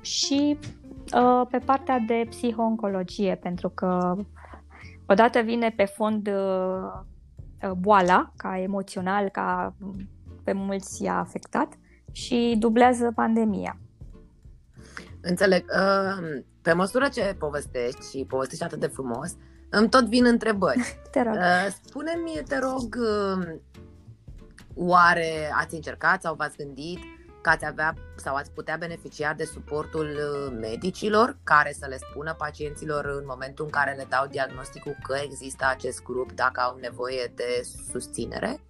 [0.00, 0.58] și
[1.50, 4.16] pe partea de psihooncologie, pentru că
[5.06, 6.30] odată vine pe fond
[7.76, 9.74] boala, ca emoțional, ca
[10.44, 11.72] pe mulți i-a afectat
[12.12, 13.78] și dublează pandemia.
[15.20, 15.64] Înțeleg.
[15.64, 19.36] Uh, pe măsură ce povestești și povestești atât de frumos,
[19.70, 20.98] îmi tot vin întrebări.
[21.12, 21.34] Te rog.
[21.34, 23.54] Uh, spune-mi, te rog, uh,
[24.76, 26.98] oare ați încercat sau v-ați gândit
[27.42, 30.06] că ați avea sau ați putea beneficia de suportul
[30.60, 35.66] medicilor care să le spună pacienților în momentul în care le dau diagnosticul că există
[35.68, 38.60] acest grup dacă au nevoie de susținere?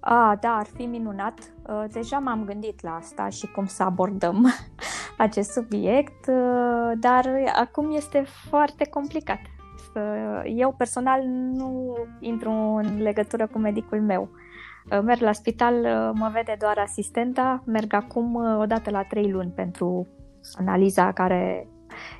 [0.00, 1.38] A, da, ar fi minunat.
[1.66, 4.46] Uh, deja m-am gândit la asta și cum să abordăm
[5.18, 9.38] acest subiect, uh, dar acum este foarte complicat.
[10.44, 14.28] Eu personal nu intru în legătură cu medicul meu.
[14.90, 15.74] Uh, merg la spital,
[16.14, 20.06] mă vede doar asistenta, merg acum odată la trei luni pentru
[20.58, 21.68] analiza care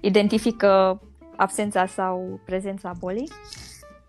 [0.00, 1.00] identifică
[1.36, 3.30] absența sau prezența bolii.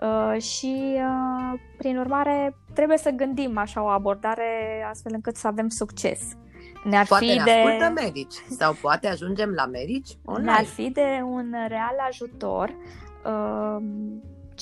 [0.02, 5.68] Uh, și, uh, prin urmare, trebuie să gândim așa o abordare astfel încât să avem
[5.68, 6.20] succes.
[6.84, 7.52] Ne-ar poate fi ne de...
[7.52, 10.52] ascultă medici sau poate ajungem la medici online.
[10.52, 12.76] Ne-ar fi de un real ajutor.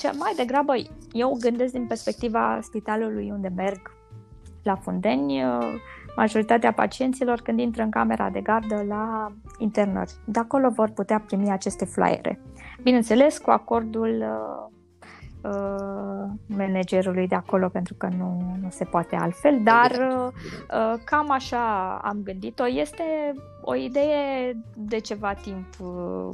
[0.04, 0.72] Uh, ce mai degrabă,
[1.12, 3.80] eu gândesc din perspectiva spitalului unde merg
[4.62, 5.42] la Fundeni,
[6.16, 10.12] majoritatea pacienților când intră în camera de gardă la internări.
[10.24, 12.40] De acolo vor putea primi aceste flyere.
[12.82, 14.24] Bineînțeles, cu acordul
[15.42, 21.94] Uh, managerului de acolo pentru că nu, nu se poate altfel, dar uh, cam așa
[22.04, 22.68] am gândit-o.
[22.68, 26.28] Este o idee de ceva timp uh,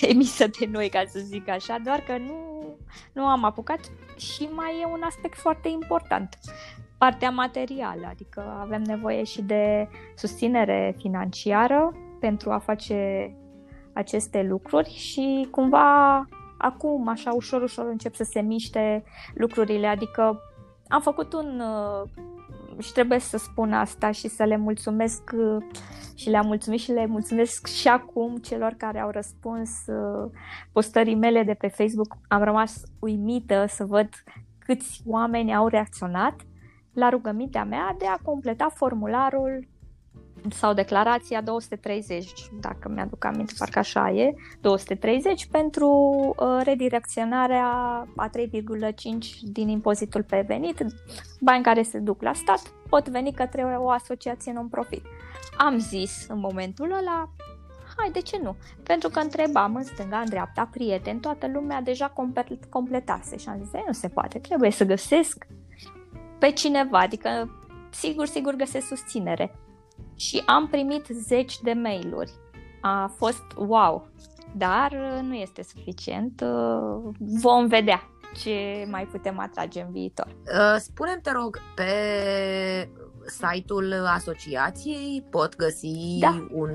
[0.10, 2.51] emisă de noi, ca să zic așa, doar că nu,
[3.12, 3.80] nu am apucat
[4.16, 6.38] și mai e un aspect foarte important.
[6.98, 13.30] Partea materială, adică avem nevoie și de susținere financiară pentru a face
[13.92, 16.28] aceste lucruri și cumva
[16.58, 20.40] acum, așa ușor, ușor încep să se miște lucrurile, adică
[20.88, 22.08] am făcut un uh,
[22.78, 25.64] și trebuie să spun asta și să le mulțumesc uh,
[26.14, 30.30] și le-am mulțumit și le mulțumesc și acum celor care au răspuns uh,
[30.72, 32.16] postării mele de pe Facebook.
[32.28, 34.08] Am rămas uimită să văd
[34.58, 36.40] câți oameni au reacționat
[36.92, 39.68] la rugămintea mea de a completa formularul
[40.50, 45.88] sau declarația 230, dacă mi-aduc aminte, parcă așa e, 230 pentru
[46.38, 47.66] uh, redirecționarea
[48.16, 48.38] a 3,5
[49.42, 50.84] din impozitul pe venit,
[51.40, 55.04] bani care se duc la stat, pot veni către o asociație non-profit.
[55.56, 57.30] Am zis în momentul ăla,
[57.96, 58.56] hai, de ce nu?
[58.82, 62.12] Pentru că întrebam în stânga, în dreapta, prieteni, toată lumea deja
[62.68, 65.46] completase și am zis, nu se poate, trebuie să găsesc
[66.38, 67.50] pe cineva, adică
[67.90, 69.54] sigur, sigur găsesc susținere
[70.22, 72.32] și am primit zeci de mail-uri.
[72.80, 74.08] A fost wow,
[74.56, 76.40] dar uh, nu este suficient.
[76.40, 78.02] Uh, vom vedea
[78.42, 80.26] ce mai putem atrage în viitor.
[80.26, 81.84] Uh, spune-mi, te rog, pe
[83.26, 86.46] site-ul asociației pot găsi da.
[86.52, 86.70] un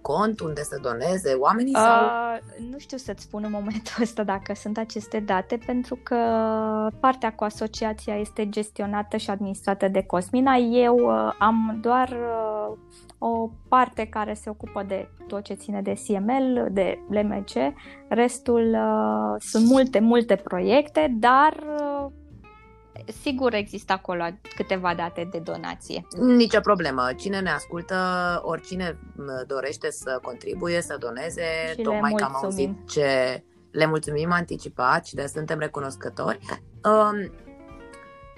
[0.00, 1.72] cont unde să doneze oamenii?
[1.74, 2.04] Uh, sau?
[2.70, 6.16] Nu știu să-ți spun în momentul ăsta dacă sunt aceste date, pentru că
[7.00, 10.54] partea cu asociația este gestionată și administrată de Cosmina.
[10.56, 12.76] Eu uh, am doar uh,
[13.18, 17.52] o parte care se ocupă de tot ce ține de CML, de LMC,
[18.08, 22.10] restul uh, sunt multe, multe proiecte, dar uh,
[23.22, 26.06] sigur există acolo câteva date de donație.
[26.18, 27.08] Nicio problemă.
[27.16, 27.96] Cine ne ascultă,
[28.44, 28.98] oricine
[29.46, 35.14] dorește să contribuie, să doneze, și tocmai că am auzit ce le mulțumim anticipat și
[35.14, 36.38] de suntem recunoscători.
[36.84, 37.30] Um,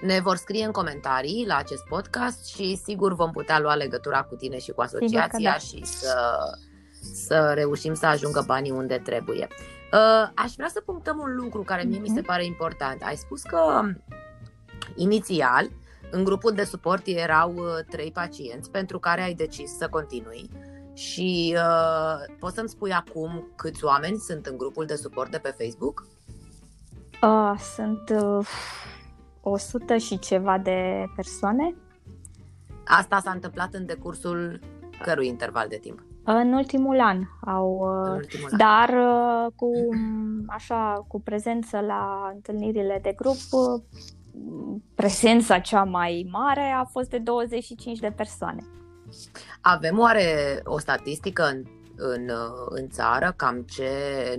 [0.01, 4.35] ne vor scrie în comentarii la acest podcast și sigur vom putea lua legătura cu
[4.35, 5.59] tine și cu asociația da.
[5.59, 6.39] și să,
[7.15, 9.49] să reușim să ajungă banii unde trebuie.
[9.93, 12.03] Uh, aș vrea să punctăm un lucru care mie mm-hmm.
[12.03, 12.27] mi se mhm.
[12.27, 13.03] pare important.
[13.03, 13.83] Ai spus că
[14.99, 15.71] inițial
[16.11, 20.51] în grupul de suport erau uh, trei pacienți pentru care ai decis să continui.
[20.95, 25.55] Și uh, poți să-mi spui acum câți oameni sunt în grupul de suport de pe
[25.59, 26.07] Facebook?
[27.23, 28.47] Uh, sunt uh,
[29.41, 31.75] 100 și ceva de persoane.
[32.85, 34.61] Asta s-a întâmplat în decursul
[35.03, 36.03] cărui interval de timp?
[36.25, 39.51] În ultimul an au, în ultimul dar an.
[39.57, 39.71] cu
[40.47, 43.37] așa cu prezență la întâlnirile de grup
[44.95, 48.63] prezența cea mai mare a fost de 25 de persoane.
[49.61, 51.63] Avem oare o statistică în,
[51.97, 52.31] în,
[52.69, 53.91] în țară cam ce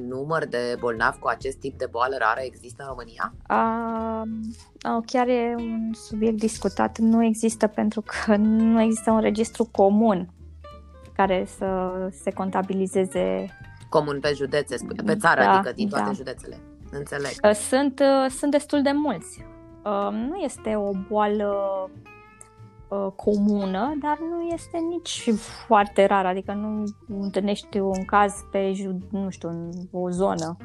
[0.07, 3.33] număr de bolnavi cu acest tip de boală rară există în România?
[3.47, 4.25] A,
[5.05, 6.97] chiar e un subiect discutat.
[6.97, 10.29] Nu există pentru că nu există un registru comun
[11.13, 13.55] care să se contabilizeze.
[13.89, 16.11] Comun pe județe, pe țară, da, adică din toate da.
[16.11, 16.57] județele.
[16.91, 17.31] Înțeleg.
[17.53, 19.45] Sunt, sunt destul de mulți.
[20.11, 21.55] Nu este o boală
[23.15, 25.33] comună, dar nu este nici
[25.67, 26.83] foarte rar, adică nu
[27.21, 28.73] întâlnești un caz pe,
[29.09, 30.57] nu știu, în o zonă.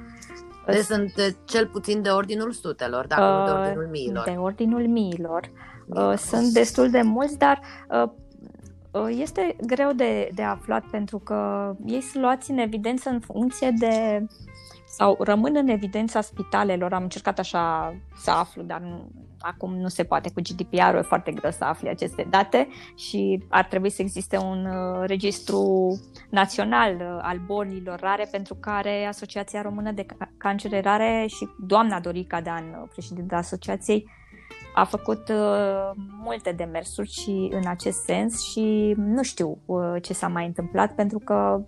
[0.66, 1.12] Deci sunt
[1.44, 4.24] cel puțin de ordinul sutelor, dacă uh, nu de ordinul miilor.
[4.24, 5.50] De ordinul miilor.
[5.87, 12.00] Uh, sunt destul de mulți, dar uh, este greu de, de aflat pentru că ei
[12.00, 14.27] sunt luați în evidență în funcție de
[14.96, 16.92] sau rămân în evidența spitalelor.
[16.92, 21.33] Am încercat așa să aflu, dar nu, acum nu se poate cu GDPR-ul, e foarte
[21.33, 25.92] greu să afli aceste date și ar trebui să existe un uh, registru
[26.30, 32.40] național uh, al bolilor rare pentru care Asociația Română de Cancere Rare și doamna Dorica
[32.40, 34.07] Dan, uh, președinta asociației,
[34.74, 35.90] a făcut uh,
[36.22, 41.18] multe demersuri și în acest sens și nu știu uh, ce s-a mai întâmplat pentru
[41.18, 41.64] că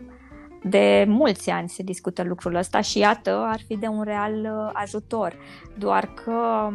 [0.68, 4.70] de mulți ani se discută lucrul ăsta și iată ar fi de un real uh,
[4.72, 5.36] ajutor.
[5.78, 6.68] Doar că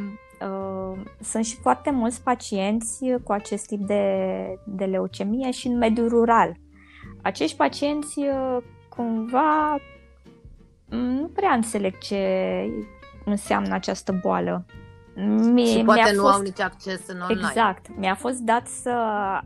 [0.45, 4.15] uh, sunt și foarte mulți pacienți cu acest tip de,
[4.65, 6.55] de leucemie și în mediul rural.
[7.21, 8.57] Acești pacienți uh,
[8.89, 9.79] cumva
[10.85, 12.25] nu prea înțeleg ce
[13.25, 14.65] înseamnă această boală.
[15.53, 17.47] Mie, și poate nu fost, au nici acces în online.
[17.47, 17.85] Exact.
[17.97, 18.89] Mi-a fost dat să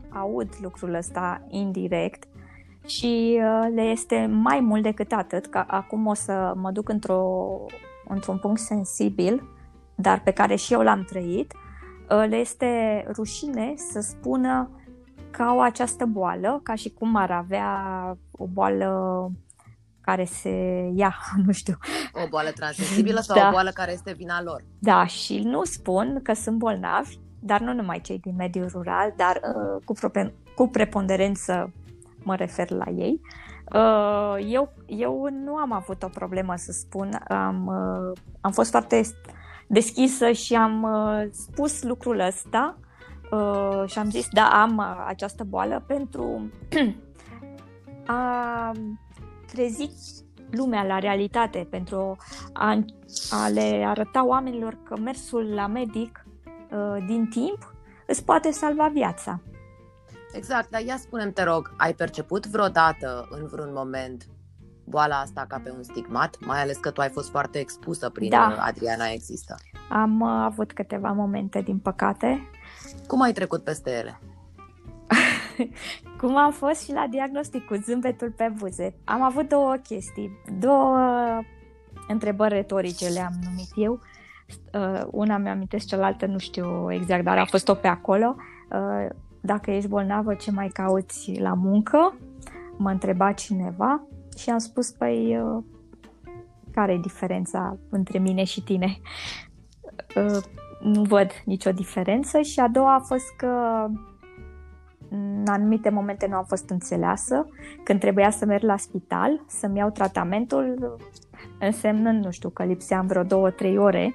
[0.08, 2.24] aud lucrul ăsta indirect
[2.86, 7.60] și uh, le este mai mult decât atât, că acum o să mă duc într-o,
[8.08, 9.48] într-un punct sensibil,
[9.94, 11.52] dar pe care și eu l-am trăit,
[12.10, 14.70] uh, le este rușine să spună
[15.30, 17.82] că au această boală, ca și cum ar avea
[18.30, 19.30] o boală
[20.00, 20.50] care se
[20.94, 21.76] ia, nu știu.
[22.24, 23.48] O boală transmisibilă sau da.
[23.48, 24.64] o boală care este vina lor.
[24.78, 29.40] Da, și nu spun că sunt bolnavi, dar nu numai cei din mediul rural, dar
[29.42, 31.72] uh, cu, pro- cu preponderență
[32.26, 33.20] mă refer la ei.
[33.72, 39.00] Uh, eu, eu nu am avut o problemă să spun, am, uh, am fost foarte
[39.66, 42.78] deschisă și am uh, spus lucrul ăsta
[43.30, 46.50] uh, și am zis, da, am uh, această boală pentru
[48.06, 48.72] a
[49.52, 49.90] trezi
[50.50, 52.16] lumea la realitate, pentru
[52.52, 52.84] a,
[53.30, 56.26] a le arăta oamenilor că mersul la medic
[56.70, 57.74] uh, din timp
[58.06, 59.40] îți poate salva viața.
[60.32, 64.26] Exact, dar ia spunem te rog, ai perceput vreodată în vreun moment
[64.84, 68.28] boala asta ca pe un stigmat, mai ales că tu ai fost foarte expusă prin
[68.28, 68.56] da.
[68.58, 69.56] Adriana Există?
[69.90, 72.48] Am uh, avut câteva momente, din păcate.
[73.06, 74.20] Cum ai trecut peste ele?
[76.20, 78.94] Cum am fost și la diagnostic cu zâmbetul pe buze.
[79.04, 80.98] Am avut două chestii, două
[82.08, 84.00] întrebări retorice le-am numit eu.
[84.72, 88.36] Uh, una mi-amintesc, cealaltă nu știu exact, dar a fost-o pe acolo.
[89.46, 92.18] Uh, dacă ești bolnavă, ce mai cauți la muncă?
[92.78, 94.06] M-a întrebat cineva
[94.36, 95.62] și am spus, păi, uh,
[96.72, 98.96] care e diferența între mine și tine?
[100.16, 100.42] Uh,
[100.80, 103.86] nu văd nicio diferență și a doua a fost că
[105.10, 107.46] în anumite momente nu am fost înțeleasă,
[107.84, 110.96] când trebuia să merg la spital, să-mi iau tratamentul,
[111.60, 114.14] însemnând, nu știu, că lipseam vreo două, trei ore,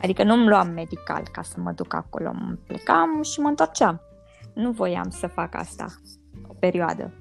[0.00, 4.00] adică nu-mi luam medical ca să mă duc acolo, mă plecam și mă întorceam.
[4.54, 5.86] Nu voiam să fac asta
[6.48, 7.12] o perioadă.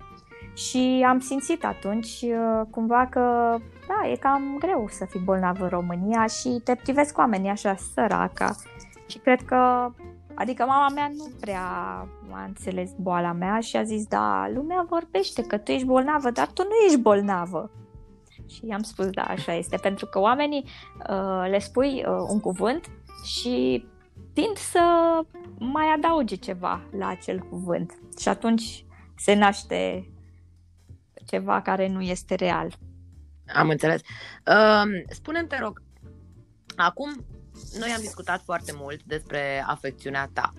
[0.53, 3.55] Și am simțit atunci uh, cumva că
[3.87, 8.55] da, e cam greu să fii bolnav în România și te privesc oamenii așa săraca.
[9.07, 9.89] Și cred că,
[10.33, 11.61] adică mama mea nu prea
[12.33, 16.47] a înțeles boala mea și a zis, da, lumea vorbește că tu ești bolnavă, dar
[16.47, 17.71] tu nu ești bolnavă.
[18.47, 20.65] Și i-am spus, da, așa este, pentru că oamenii
[21.09, 22.89] uh, le spui uh, un cuvânt
[23.23, 23.85] și
[24.33, 24.81] tind să
[25.57, 30.09] mai adauge ceva la acel cuvânt și atunci se naște
[31.25, 32.73] ceva care nu este real.
[33.53, 34.01] Am înțeles.
[34.47, 35.81] Uh, spune-mi, te rog,
[36.75, 37.25] acum
[37.79, 40.53] noi am discutat foarte mult despre afecțiunea ta.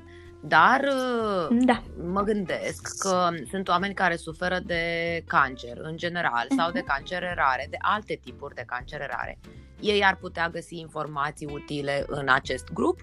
[0.47, 0.81] Dar
[1.51, 1.83] da.
[2.13, 4.83] mă gândesc că sunt oameni care suferă de
[5.27, 6.89] cancer în general sau de mhm.
[6.89, 9.39] cancere rare, de alte tipuri de cancere rare.
[9.81, 13.01] Ei ar putea găsi informații utile în acest grup?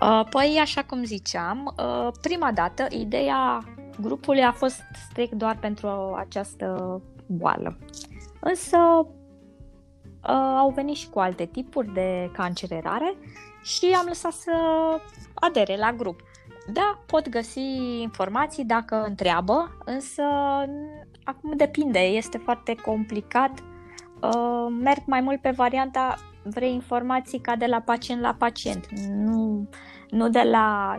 [0.00, 3.64] Uh, păi, așa cum ziceam, uh, prima dată ideea
[4.00, 7.78] grupului a fost strict doar pentru această boală.
[8.40, 13.14] Însă uh, au venit și cu alte tipuri de cancere rare
[13.62, 14.52] și am lăsat să
[15.34, 16.20] adere la grup.
[16.72, 20.22] Da, pot găsi informații dacă întreabă, însă
[21.24, 23.50] acum depinde, este foarte complicat.
[24.80, 29.68] Merg mai mult pe varianta vrei informații ca de la pacient la pacient, nu,
[30.10, 30.96] nu de la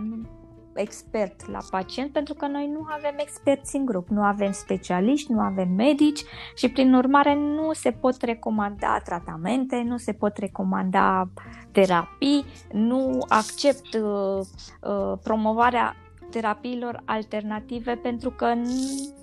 [0.75, 5.39] expert la pacient, pentru că noi nu avem experți în grup, nu avem specialiști, nu
[5.39, 6.23] avem medici
[6.55, 11.29] și prin urmare nu se pot recomanda tratamente, nu se pot recomanda
[11.71, 14.39] terapii, nu accept uh,
[14.81, 15.95] uh, promovarea
[16.29, 18.53] terapiilor alternative pentru că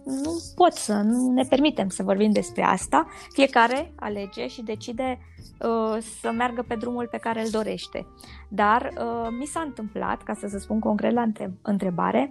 [0.05, 3.07] nu pot să, nu ne permitem să vorbim despre asta.
[3.32, 8.07] Fiecare alege și decide uh, să meargă pe drumul pe care îl dorește.
[8.48, 11.24] Dar uh, mi s-a întâmplat, ca să se spun concret la
[11.62, 12.30] întrebare,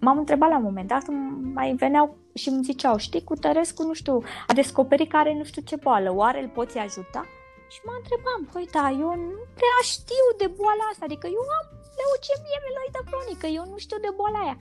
[0.00, 1.02] m-am întrebat la un moment dat,
[1.54, 5.44] mai veneau și îmi ziceau, știi, cu Tărescu, nu știu, a descoperit că are nu
[5.44, 7.24] știu ce boală, oare îl poți ajuta?
[7.68, 11.66] Și mă întrebam, păi da, eu nu prea știu de boala asta, adică eu am
[11.98, 14.58] leucemie mieloidă cronică, eu nu știu de boala aia.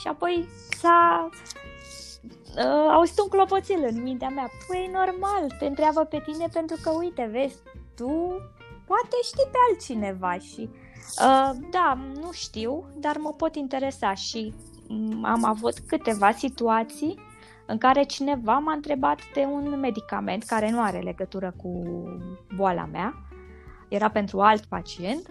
[0.00, 0.48] Și apoi
[0.80, 1.28] s-a
[2.56, 4.48] uh, auzit un clopoțel în mintea mea.
[4.66, 7.56] Păi normal, te întreabă pe tine pentru că, uite, vezi,
[7.94, 8.10] tu
[8.90, 10.62] poate știi pe altcineva și
[11.26, 14.54] uh, da, nu știu, dar mă pot interesa și
[14.88, 17.18] um, am avut câteva situații
[17.66, 21.82] în care cineva m-a întrebat de un medicament care nu are legătură cu
[22.56, 23.14] boala mea,
[23.88, 25.26] era pentru alt pacient,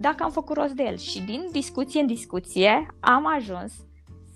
[0.00, 0.96] dacă am făcut rost de el.
[0.96, 3.72] Și din discuție în discuție am ajuns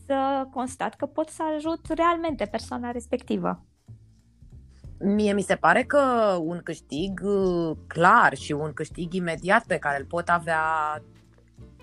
[0.06, 3.64] să constat că pot să ajut realmente persoana respectivă.
[4.98, 9.98] Mie mi se pare că un câștig uh, clar și un câștig imediat pe care
[9.98, 10.62] îl pot avea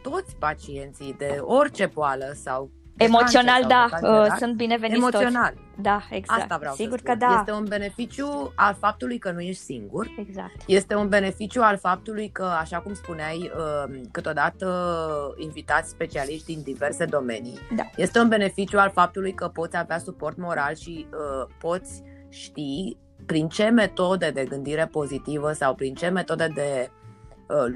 [0.02, 5.54] toți pacienții de orice boală sau Emoțional, da, uh, sunt bineveniți Emoțional.
[5.54, 5.82] Toți.
[5.82, 6.42] Da, exact.
[6.42, 7.20] Asta vreau Sigur să spun.
[7.20, 7.38] că da.
[7.40, 10.08] Este un beneficiu al faptului că nu ești singur.
[10.18, 10.52] Exact.
[10.68, 17.06] Este un beneficiu al faptului că, așa cum spuneai, uh, câteodată invitați specialiști din diverse
[17.06, 17.60] domenii.
[17.76, 17.84] Da.
[17.96, 23.48] Este un beneficiu al faptului că poți avea suport moral și uh, poți ști prin
[23.48, 27.01] ce metode de gândire pozitivă sau prin ce metode de uh,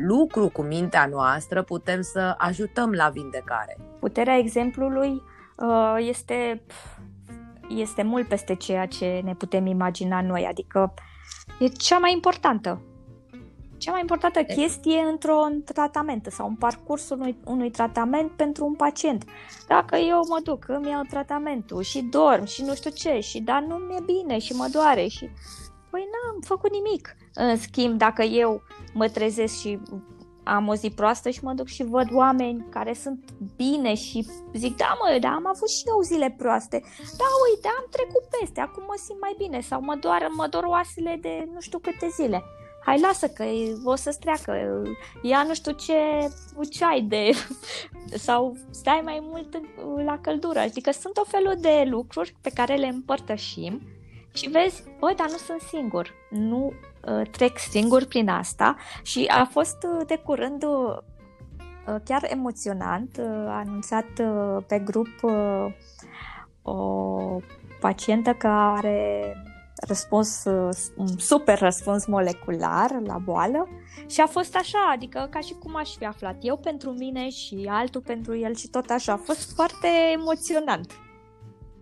[0.08, 3.78] lucru cu mintea noastră putem să ajutăm la vindecare.
[4.00, 5.22] Puterea exemplului
[5.58, 6.62] uh, este,
[7.70, 10.94] este mult peste ceea ce ne putem imagina noi, adică
[11.60, 12.82] e cea mai importantă.
[13.78, 19.24] Cea mai importantă chestie într-un tratament sau în parcursul unui, unui tratament pentru un pacient.
[19.68, 23.62] Dacă eu mă duc, îmi iau tratamentul și dorm și nu știu ce, și dar
[23.62, 25.30] nu mi-e bine și mă doare și...
[25.96, 27.16] Păi n-am făcut nimic.
[27.34, 28.62] În schimb, dacă eu
[28.94, 29.80] mă trezesc și
[30.44, 34.76] am o zi proastă și mă duc și văd oameni care sunt bine și zic,
[34.76, 36.80] da mă, da, am avut și eu zile proaste.
[37.18, 40.64] Da, uite, am trecut peste, acum mă simt mai bine sau mă doar, mă dor
[40.64, 42.44] oasele de nu știu câte zile.
[42.86, 43.44] Hai, lasă că
[43.84, 44.82] o să-ți treacă,
[45.22, 45.94] ia nu știu ce
[46.70, 47.30] ceai de...
[48.28, 49.62] sau stai mai mult
[50.06, 50.60] la căldură.
[50.60, 53.95] Adică sunt o felul de lucruri pe care le împărtășim
[54.36, 56.74] și vezi, băi, dar nu sunt singur, nu
[57.08, 60.98] uh, trec singur prin asta și a fost uh, de curând uh,
[61.88, 65.66] uh, chiar emoționant, uh, a anunțat uh, pe grup uh,
[66.62, 67.40] o
[67.80, 69.34] pacientă care
[69.88, 73.68] răspuns, uh, un super răspuns molecular la boală
[74.08, 77.68] și a fost așa, adică ca și cum aș fi aflat eu pentru mine și
[77.70, 79.14] altul pentru el și tot așa.
[79.14, 80.92] A fost foarte emoționant.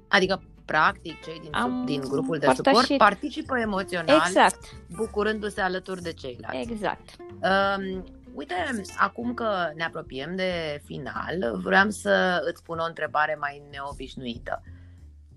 [0.08, 2.95] Adică practic cei din, Am din grupul de suport și...
[2.95, 4.76] participă emoțional, exact.
[4.95, 6.72] bucurându-se alături de ceilalți.
[6.72, 7.16] Exact.
[7.20, 8.03] Um,
[8.34, 8.53] uite,
[8.97, 14.61] acum că ne apropiem de final, vreau să îți pun o întrebare mai neobișnuită.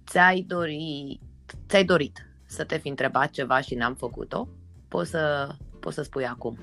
[0.06, 1.20] Ți-ai, dori,
[1.68, 4.48] ți-ai dorit să te fi întrebat ceva și n-am făcut-o?
[4.88, 5.48] Poți să,
[5.80, 6.58] poți să spui acum.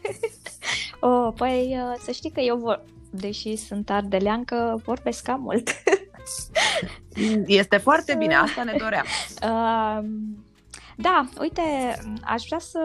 [1.00, 5.68] oh, păi uh, să știi că eu, vor, deși sunt ardeleancă, vorbesc cam mult.
[7.46, 9.04] Este foarte bine, asta ne doream.
[9.42, 10.08] Uh,
[10.96, 11.62] da, uite,
[12.24, 12.78] aș vrea să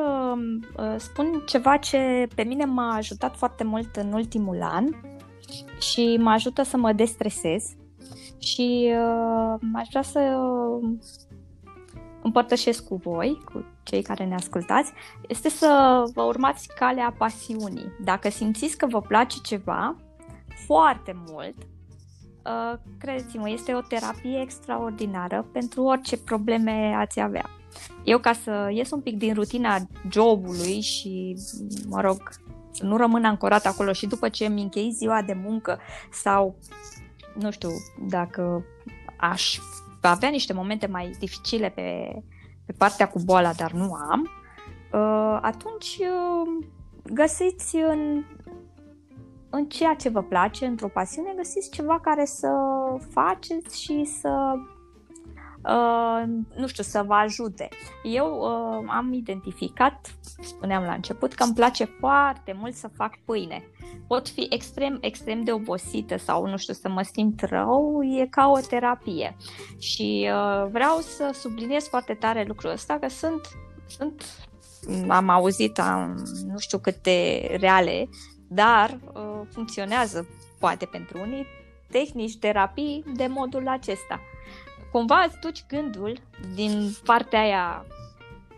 [0.77, 4.85] uh, spun ceva ce pe mine m-a ajutat foarte mult în ultimul an
[5.79, 7.63] și mă ajută să mă destresez
[8.39, 10.19] și uh, aș vrea să
[12.21, 14.91] împărtășesc cu voi, cu cei care ne ascultați,
[15.27, 17.91] este să vă urmați calea pasiunii.
[18.03, 19.95] Dacă simțiți că vă place ceva,
[20.65, 21.55] foarte mult.
[22.45, 27.49] Uh, credeți-mă, este o terapie extraordinară pentru orice probleme ați avea.
[28.03, 29.77] Eu, ca să ies un pic din rutina
[30.11, 31.37] jobului și,
[31.87, 32.29] mă rog,
[32.71, 35.79] să nu rămân ancorat acolo și după ce mi închei ziua de muncă
[36.11, 36.55] sau,
[37.39, 37.69] nu știu,
[38.07, 38.65] dacă
[39.17, 39.59] aș
[40.01, 42.15] avea niște momente mai dificile pe,
[42.65, 44.29] pe partea cu boala, dar nu am,
[44.91, 46.65] uh, atunci uh,
[47.13, 48.23] găsiți în,
[49.55, 52.49] în ceea ce vă place, într-o pasiune, găsiți ceva care să
[53.13, 54.55] faceți și să
[55.69, 56.23] Uh,
[56.55, 57.67] nu știu, să vă ajute.
[58.03, 63.63] Eu uh, am identificat, spuneam la început, că îmi place foarte mult să fac pâine.
[64.07, 68.47] Pot fi extrem, extrem de obosită sau, nu știu, să mă simt rău, e ca
[68.47, 69.35] o terapie.
[69.79, 73.41] Și uh, vreau să subliniez foarte tare lucrul ăsta, că sunt,
[73.87, 74.23] sunt
[75.07, 78.09] am auzit, am, nu știu câte reale,
[78.47, 80.27] dar uh, funcționează
[80.59, 81.45] poate pentru unii
[81.89, 84.21] tehnici, terapii de modul acesta
[84.95, 86.19] cumva îți duci gândul
[86.53, 87.85] din partea aia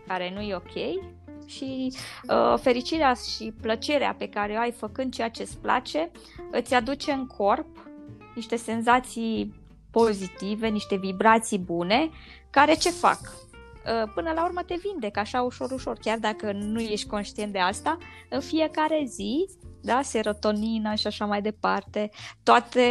[0.06, 1.02] care nu e ok
[1.46, 1.92] și
[2.28, 6.10] uh, fericirea și plăcerea pe care o ai făcând ceea ce îți place
[6.50, 7.88] îți aduce în corp
[8.34, 9.54] niște senzații
[9.90, 12.10] pozitive, niște vibrații bune,
[12.50, 13.18] care ce fac?
[13.22, 17.58] Uh, până la urmă te vindec așa ușor, ușor, chiar dacă nu ești conștient de
[17.58, 19.48] asta, în fiecare zi,
[19.82, 22.10] da, serotonina și așa mai departe,
[22.42, 22.82] toate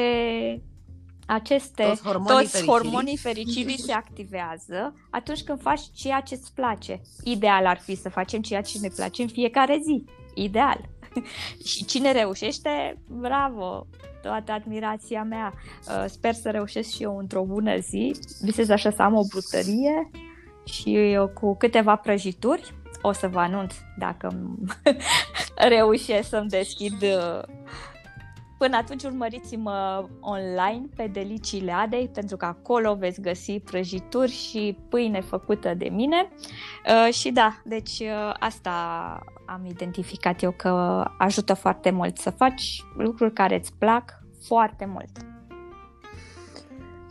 [1.27, 2.67] aceste toți hormonii, toți fericirii.
[2.67, 7.01] hormonii fericirii se activează atunci când faci ceea ce îți place.
[7.23, 10.03] Ideal ar fi să facem ceea ce ne place în fiecare zi.
[10.33, 10.89] Ideal.
[11.69, 13.87] și cine reușește, bravo,
[14.21, 15.53] toată admirația mea.
[15.87, 18.15] Uh, sper să reușesc și eu într-o bună zi.
[18.41, 20.09] Visez așa să am o brutărie
[20.63, 24.29] și eu cu câteva prăjituri o să vă anunț dacă
[25.69, 27.41] reușesc să-mi deschid uh,
[28.57, 35.21] Până atunci urmăriți-mă online pe Deliciile Adei pentru că acolo veți găsi prăjituri și pâine
[35.21, 36.29] făcută de mine.
[37.07, 38.71] Uh, și da, deci uh, asta
[39.45, 44.13] am identificat eu că ajută foarte mult să faci lucruri care îți plac
[44.47, 45.36] foarte mult.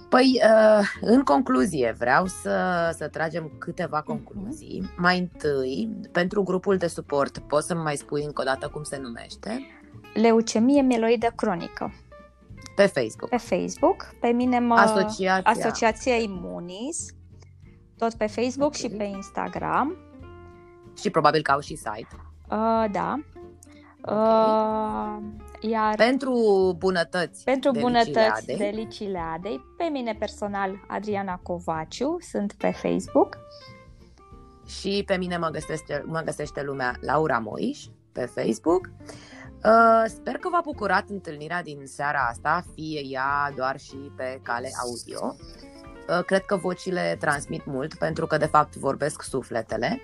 [0.09, 4.07] Păi, uh, în concluzie, vreau să, să tragem câteva mhm.
[4.07, 4.83] concluzii.
[4.83, 4.97] Uh-huh.
[4.97, 8.99] Mai întâi, pentru grupul de suport, poți să-mi mai spui încă o dată cum se
[9.03, 9.77] numește?
[10.17, 11.95] leucemie mieloidă cronică.
[12.75, 13.31] Pe Facebook.
[13.31, 14.15] Pe Facebook.
[14.21, 14.75] Pe mine mă...
[14.75, 15.41] Asociația.
[15.45, 17.07] Asociația Imunis.
[17.97, 18.81] Tot pe Facebook okay.
[18.81, 19.97] și pe Instagram.
[21.01, 22.09] Și probabil că au și site.
[22.51, 23.21] Uh, da.
[24.07, 24.17] Okay.
[24.17, 32.17] Uh, iar pentru bunătăți pentru de bunătăți de Licile Adei, pe mine personal Adriana Covaciu,
[32.21, 33.39] sunt pe Facebook.
[34.67, 38.91] Și pe mine mă găsește, mă găsește lumea Laura Moiș pe Facebook.
[39.65, 44.71] Uh, sper că v-a bucurat întâlnirea din seara asta, fie ea doar și pe cale
[44.83, 45.37] audio.
[46.09, 50.01] Uh, cred că vocile transmit mult pentru că de fapt vorbesc sufletele.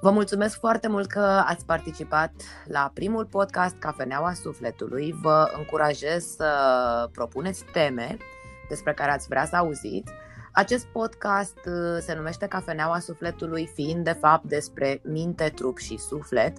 [0.00, 2.32] Vă mulțumesc foarte mult că ați participat
[2.64, 5.14] la primul podcast Cafeneaua Sufletului.
[5.22, 6.50] Vă încurajez să
[7.12, 8.16] propuneți teme
[8.68, 10.12] despre care ați vrea să auziți.
[10.52, 16.58] Acest podcast uh, se numește Cafeneaua Sufletului, fiind de fapt despre minte, trup și suflet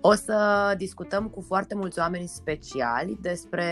[0.00, 3.66] o să discutăm cu foarte mulți oameni speciali despre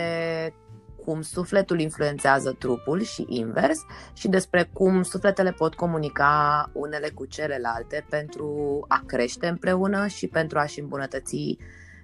[1.07, 3.79] cum sufletul influențează trupul și invers
[4.13, 10.59] și despre cum sufletele pot comunica unele cu celelalte pentru a crește împreună și pentru
[10.59, 11.57] a-și îmbunătăți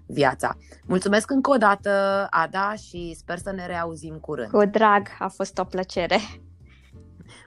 [0.05, 0.57] viața.
[0.85, 4.49] Mulțumesc încă o dată, Ada, și sper să ne reauzim curând.
[4.49, 6.17] Cu drag, a fost o plăcere.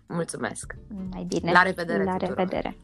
[0.07, 0.74] Mulțumesc.
[1.11, 1.52] Mai bine.
[1.52, 2.04] La revedere.
[2.04, 2.36] La tuturor.
[2.36, 2.76] revedere.